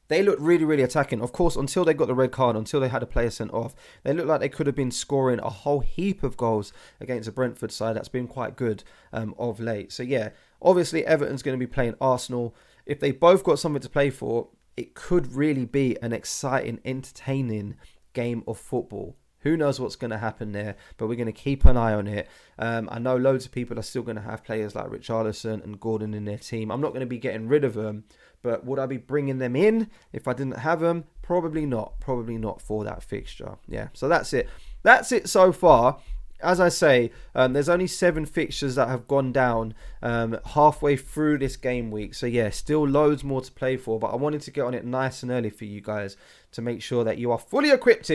they 0.07 0.21
looked 0.21 0.41
really, 0.41 0.65
really 0.65 0.83
attacking. 0.83 1.21
Of 1.21 1.31
course, 1.31 1.55
until 1.55 1.83
they 1.83 1.93
got 1.93 2.07
the 2.07 2.15
red 2.15 2.31
card, 2.31 2.55
until 2.55 2.79
they 2.79 2.89
had 2.89 3.03
a 3.03 3.07
player 3.07 3.29
sent 3.29 3.51
off, 3.51 3.75
they 4.03 4.13
looked 4.13 4.27
like 4.27 4.39
they 4.39 4.49
could 4.49 4.67
have 4.67 4.75
been 4.75 4.91
scoring 4.91 5.39
a 5.39 5.49
whole 5.49 5.79
heap 5.79 6.23
of 6.23 6.37
goals 6.37 6.71
against 6.99 7.27
a 7.27 7.31
Brentford 7.31 7.71
side 7.71 7.95
that's 7.95 8.09
been 8.09 8.27
quite 8.27 8.55
good 8.55 8.83
um, 9.11 9.33
of 9.37 9.59
late. 9.59 9.91
So, 9.91 10.03
yeah, 10.03 10.29
obviously, 10.61 11.05
Everton's 11.05 11.43
going 11.43 11.57
to 11.57 11.65
be 11.65 11.71
playing 11.71 11.95
Arsenal. 11.99 12.55
If 12.85 12.99
they 12.99 13.11
both 13.11 13.43
got 13.43 13.57
something 13.57 13.81
to 13.81 13.89
play 13.89 14.11
for, 14.11 14.49
it 14.77 14.93
could 14.93 15.33
really 15.33 15.65
be 15.65 15.97
an 16.01 16.13
exciting, 16.13 16.79
entertaining 16.85 17.75
game 18.15 18.43
of 18.47 18.57
football. 18.57 19.15
Who 19.41 19.55
knows 19.55 19.79
what's 19.79 19.95
going 19.95 20.09
to 20.09 20.17
happen 20.17 20.53
there, 20.53 20.75
but 20.97 21.07
we're 21.07 21.15
going 21.15 21.27
to 21.27 21.31
keep 21.31 21.65
an 21.65 21.77
eye 21.77 21.93
on 21.93 22.07
it. 22.07 22.27
Um, 22.57 22.89
I 22.91 22.97
know 22.97 23.15
loads 23.15 23.45
of 23.45 23.51
people 23.51 23.77
are 23.77 23.83
still 23.83 24.01
going 24.01 24.15
to 24.15 24.23
have 24.23 24.43
players 24.43 24.73
like 24.73 24.87
Richarlison 24.87 25.63
and 25.63 25.79
Gordon 25.79 26.15
in 26.15 26.25
their 26.25 26.39
team. 26.39 26.71
I'm 26.71 26.81
not 26.81 26.89
going 26.89 27.01
to 27.01 27.05
be 27.05 27.19
getting 27.19 27.47
rid 27.47 27.63
of 27.63 27.75
them, 27.75 28.05
but 28.41 28.65
would 28.65 28.79
I 28.79 28.87
be 28.87 28.97
bringing 28.97 29.37
them 29.37 29.55
in 29.55 29.91
if 30.11 30.27
I 30.27 30.33
didn't 30.33 30.57
have 30.57 30.79
them? 30.79 31.03
Probably 31.21 31.67
not. 31.67 31.99
Probably 31.99 32.39
not 32.39 32.59
for 32.59 32.83
that 32.85 33.03
fixture. 33.03 33.57
Yeah, 33.67 33.89
so 33.93 34.09
that's 34.09 34.33
it. 34.33 34.49
That's 34.81 35.11
it 35.11 35.29
so 35.29 35.51
far 35.51 35.99
as 36.41 36.59
I 36.59 36.69
say, 36.69 37.11
um, 37.33 37.53
there's 37.53 37.69
only 37.69 37.87
seven 37.87 38.25
fixtures 38.25 38.75
that 38.75 38.87
have 38.87 39.07
gone 39.07 39.31
down 39.31 39.73
um, 40.01 40.37
halfway 40.45 40.97
through 40.97 41.37
this 41.37 41.55
game 41.55 41.91
week. 41.91 42.13
So, 42.13 42.25
yeah, 42.25 42.49
still 42.49 42.87
loads 42.87 43.23
more 43.23 43.41
to 43.41 43.51
play 43.51 43.77
for. 43.77 43.99
But 43.99 44.07
I 44.07 44.15
wanted 44.15 44.41
to 44.41 44.51
get 44.51 44.65
on 44.65 44.73
it 44.73 44.85
nice 44.85 45.23
and 45.23 45.31
early 45.31 45.49
for 45.49 45.65
you 45.65 45.81
guys 45.81 46.17
to 46.55 46.61
make 46.61 46.81
sure 46.81 47.03
that 47.03 47.17
you 47.17 47.31
are 47.31 47.39
fully 47.39 47.71
equipped 47.71 48.09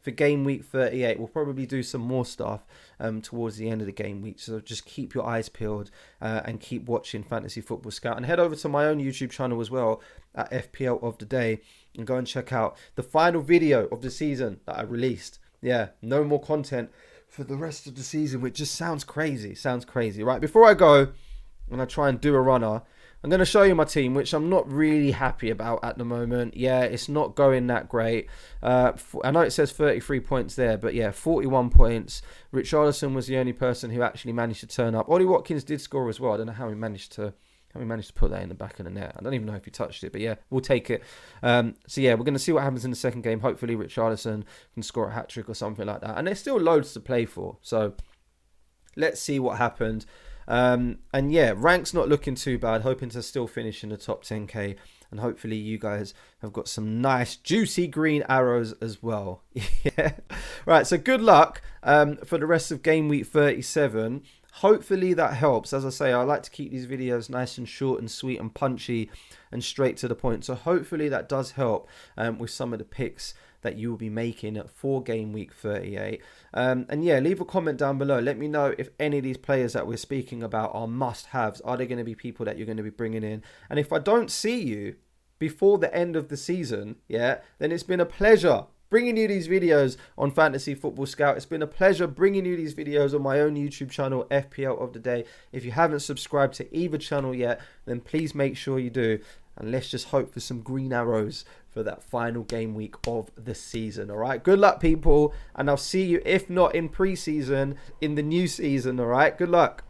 for 0.00 0.10
game 0.10 0.44
week 0.44 0.64
38. 0.64 1.18
We'll 1.18 1.28
probably 1.28 1.66
do 1.66 1.82
some 1.82 2.00
more 2.00 2.24
stuff 2.24 2.64
um, 2.98 3.20
towards 3.20 3.56
the 3.56 3.68
end 3.68 3.80
of 3.80 3.86
the 3.86 3.92
game 3.92 4.22
week. 4.22 4.40
So, 4.40 4.60
just 4.60 4.86
keep 4.86 5.14
your 5.14 5.26
eyes 5.26 5.48
peeled 5.48 5.90
uh, 6.20 6.42
and 6.44 6.60
keep 6.60 6.86
watching 6.86 7.22
Fantasy 7.22 7.60
Football 7.60 7.92
Scout. 7.92 8.16
And 8.16 8.26
head 8.26 8.40
over 8.40 8.56
to 8.56 8.68
my 8.68 8.86
own 8.86 8.98
YouTube 8.98 9.30
channel 9.30 9.60
as 9.60 9.70
well 9.70 10.00
at 10.34 10.72
FPL 10.72 11.02
of 11.02 11.18
the 11.18 11.24
Day 11.24 11.60
and 11.96 12.06
go 12.06 12.16
and 12.16 12.26
check 12.26 12.52
out 12.52 12.76
the 12.94 13.02
final 13.02 13.42
video 13.42 13.86
of 13.86 14.02
the 14.02 14.10
season 14.10 14.60
that 14.66 14.78
I 14.78 14.82
released. 14.82 15.38
Yeah, 15.60 15.88
no 16.00 16.24
more 16.24 16.40
content 16.40 16.90
for 17.28 17.44
the 17.44 17.56
rest 17.56 17.86
of 17.86 17.94
the 17.94 18.02
season, 18.02 18.40
which 18.40 18.54
just 18.54 18.74
sounds 18.74 19.04
crazy. 19.04 19.54
Sounds 19.54 19.84
crazy. 19.84 20.22
Right, 20.22 20.40
before 20.40 20.66
I 20.66 20.74
go 20.74 21.08
and 21.70 21.80
I 21.80 21.84
try 21.84 22.08
and 22.08 22.20
do 22.20 22.34
a 22.34 22.40
runner, 22.40 22.82
I'm 23.22 23.30
going 23.30 23.40
to 23.40 23.44
show 23.44 23.62
you 23.62 23.74
my 23.74 23.84
team, 23.84 24.14
which 24.14 24.32
I'm 24.32 24.48
not 24.48 24.70
really 24.70 25.10
happy 25.10 25.50
about 25.50 25.80
at 25.82 25.98
the 25.98 26.04
moment. 26.04 26.56
Yeah, 26.56 26.82
it's 26.82 27.08
not 27.08 27.34
going 27.34 27.66
that 27.66 27.88
great. 27.88 28.28
Uh, 28.62 28.92
I 29.22 29.30
know 29.30 29.40
it 29.40 29.50
says 29.50 29.72
33 29.72 30.20
points 30.20 30.54
there, 30.54 30.78
but 30.78 30.94
yeah, 30.94 31.10
41 31.10 31.70
points. 31.70 32.22
Richarlison 32.52 33.14
was 33.14 33.26
the 33.26 33.36
only 33.36 33.52
person 33.52 33.90
who 33.90 34.02
actually 34.02 34.32
managed 34.32 34.60
to 34.60 34.66
turn 34.66 34.94
up. 34.94 35.08
Ollie 35.08 35.26
Watkins 35.26 35.64
did 35.64 35.80
score 35.80 36.08
as 36.08 36.18
well. 36.18 36.32
I 36.32 36.38
don't 36.38 36.46
know 36.46 36.52
how 36.52 36.68
he 36.68 36.74
managed 36.74 37.12
to 37.12 37.34
and 37.72 37.82
we 37.82 37.86
managed 37.86 38.08
to 38.08 38.14
put 38.14 38.30
that 38.30 38.42
in 38.42 38.48
the 38.48 38.54
back 38.54 38.78
of 38.80 38.84
the 38.84 38.90
net. 38.90 39.14
I 39.16 39.22
don't 39.22 39.34
even 39.34 39.46
know 39.46 39.54
if 39.54 39.64
he 39.64 39.70
touched 39.70 40.02
it, 40.02 40.10
but 40.10 40.20
yeah, 40.20 40.36
we'll 40.50 40.60
take 40.60 40.90
it. 40.90 41.02
Um, 41.42 41.76
so 41.86 42.00
yeah, 42.00 42.14
we're 42.14 42.24
going 42.24 42.34
to 42.34 42.40
see 42.40 42.52
what 42.52 42.64
happens 42.64 42.84
in 42.84 42.90
the 42.90 42.96
second 42.96 43.22
game. 43.22 43.40
Hopefully, 43.40 43.76
Richarlison 43.76 44.44
can 44.74 44.82
score 44.82 45.08
a 45.08 45.14
hat 45.14 45.28
trick 45.28 45.48
or 45.48 45.54
something 45.54 45.86
like 45.86 46.00
that. 46.00 46.18
And 46.18 46.26
there's 46.26 46.40
still 46.40 46.58
loads 46.58 46.92
to 46.94 47.00
play 47.00 47.26
for. 47.26 47.58
So 47.60 47.94
let's 48.96 49.20
see 49.20 49.38
what 49.38 49.58
happened. 49.58 50.04
Um, 50.48 50.98
and 51.12 51.32
yeah, 51.32 51.52
rank's 51.56 51.94
not 51.94 52.08
looking 52.08 52.34
too 52.34 52.58
bad. 52.58 52.82
Hoping 52.82 53.08
to 53.10 53.22
still 53.22 53.46
finish 53.46 53.82
in 53.82 53.90
the 53.90 53.96
top 53.96 54.24
10k. 54.24 54.76
And 55.10 55.20
hopefully, 55.20 55.56
you 55.56 55.76
guys 55.76 56.14
have 56.40 56.52
got 56.52 56.68
some 56.68 57.00
nice, 57.00 57.34
juicy 57.36 57.88
green 57.88 58.22
arrows 58.28 58.72
as 58.80 59.02
well. 59.02 59.42
yeah. 59.52 60.12
Right. 60.66 60.86
So 60.86 60.98
good 60.98 61.20
luck 61.20 61.62
um, 61.82 62.16
for 62.18 62.38
the 62.38 62.46
rest 62.46 62.70
of 62.70 62.82
game 62.82 63.08
week 63.08 63.26
37 63.26 64.22
hopefully 64.54 65.14
that 65.14 65.34
helps 65.34 65.72
as 65.72 65.86
i 65.86 65.90
say 65.90 66.12
i 66.12 66.22
like 66.22 66.42
to 66.42 66.50
keep 66.50 66.70
these 66.70 66.86
videos 66.86 67.30
nice 67.30 67.56
and 67.56 67.68
short 67.68 68.00
and 68.00 68.10
sweet 68.10 68.40
and 68.40 68.52
punchy 68.52 69.08
and 69.52 69.62
straight 69.62 69.96
to 69.96 70.08
the 70.08 70.14
point 70.14 70.44
so 70.44 70.54
hopefully 70.54 71.08
that 71.08 71.28
does 71.28 71.52
help 71.52 71.88
um, 72.16 72.38
with 72.38 72.50
some 72.50 72.72
of 72.72 72.78
the 72.78 72.84
picks 72.84 73.32
that 73.62 73.76
you 73.76 73.90
will 73.90 73.96
be 73.96 74.10
making 74.10 74.60
for 74.74 75.02
game 75.02 75.32
week 75.32 75.52
38 75.52 76.20
um, 76.54 76.86
and 76.88 77.04
yeah 77.04 77.18
leave 77.18 77.40
a 77.40 77.44
comment 77.44 77.78
down 77.78 77.98
below 77.98 78.18
let 78.18 78.38
me 78.38 78.48
know 78.48 78.74
if 78.78 78.90
any 78.98 79.18
of 79.18 79.24
these 79.24 79.36
players 79.36 79.72
that 79.72 79.86
we're 79.86 79.96
speaking 79.96 80.42
about 80.42 80.70
are 80.74 80.86
must 80.86 81.26
haves 81.26 81.60
are 81.62 81.76
they 81.76 81.86
going 81.86 81.98
to 81.98 82.04
be 82.04 82.14
people 82.14 82.44
that 82.44 82.56
you're 82.56 82.66
going 82.66 82.76
to 82.76 82.82
be 82.82 82.90
bringing 82.90 83.22
in 83.22 83.42
and 83.68 83.78
if 83.78 83.92
i 83.92 83.98
don't 83.98 84.30
see 84.30 84.60
you 84.60 84.96
before 85.38 85.78
the 85.78 85.94
end 85.94 86.16
of 86.16 86.28
the 86.28 86.36
season 86.36 86.96
yeah 87.08 87.38
then 87.58 87.72
it's 87.72 87.82
been 87.82 88.00
a 88.00 88.06
pleasure 88.06 88.66
bringing 88.90 89.16
you 89.16 89.28
these 89.28 89.48
videos 89.48 89.96
on 90.18 90.32
Fantasy 90.32 90.74
Football 90.74 91.06
Scout. 91.06 91.36
It's 91.36 91.46
been 91.46 91.62
a 91.62 91.66
pleasure 91.66 92.08
bringing 92.08 92.44
you 92.44 92.56
these 92.56 92.74
videos 92.74 93.14
on 93.14 93.22
my 93.22 93.40
own 93.40 93.54
YouTube 93.54 93.90
channel, 93.90 94.26
FPL 94.30 94.80
of 94.82 94.92
the 94.92 94.98
Day. 94.98 95.24
If 95.52 95.64
you 95.64 95.70
haven't 95.70 96.00
subscribed 96.00 96.54
to 96.54 96.76
either 96.76 96.98
channel 96.98 97.34
yet, 97.34 97.60
then 97.86 98.00
please 98.00 98.34
make 98.34 98.56
sure 98.56 98.78
you 98.78 98.90
do. 98.90 99.20
And 99.56 99.70
let's 99.70 99.90
just 99.90 100.08
hope 100.08 100.32
for 100.32 100.40
some 100.40 100.60
green 100.60 100.92
arrows 100.92 101.44
for 101.70 101.82
that 101.82 102.02
final 102.02 102.42
game 102.42 102.74
week 102.74 102.94
of 103.06 103.30
the 103.36 103.54
season. 103.54 104.10
All 104.10 104.16
right. 104.18 104.42
Good 104.42 104.58
luck, 104.58 104.80
people. 104.80 105.32
And 105.54 105.70
I'll 105.70 105.76
see 105.76 106.04
you, 106.04 106.22
if 106.24 106.50
not 106.50 106.74
in 106.74 106.88
preseason, 106.88 107.76
in 108.00 108.16
the 108.16 108.22
new 108.22 108.48
season. 108.48 108.98
All 108.98 109.06
right. 109.06 109.36
Good 109.36 109.48
luck. 109.50 109.84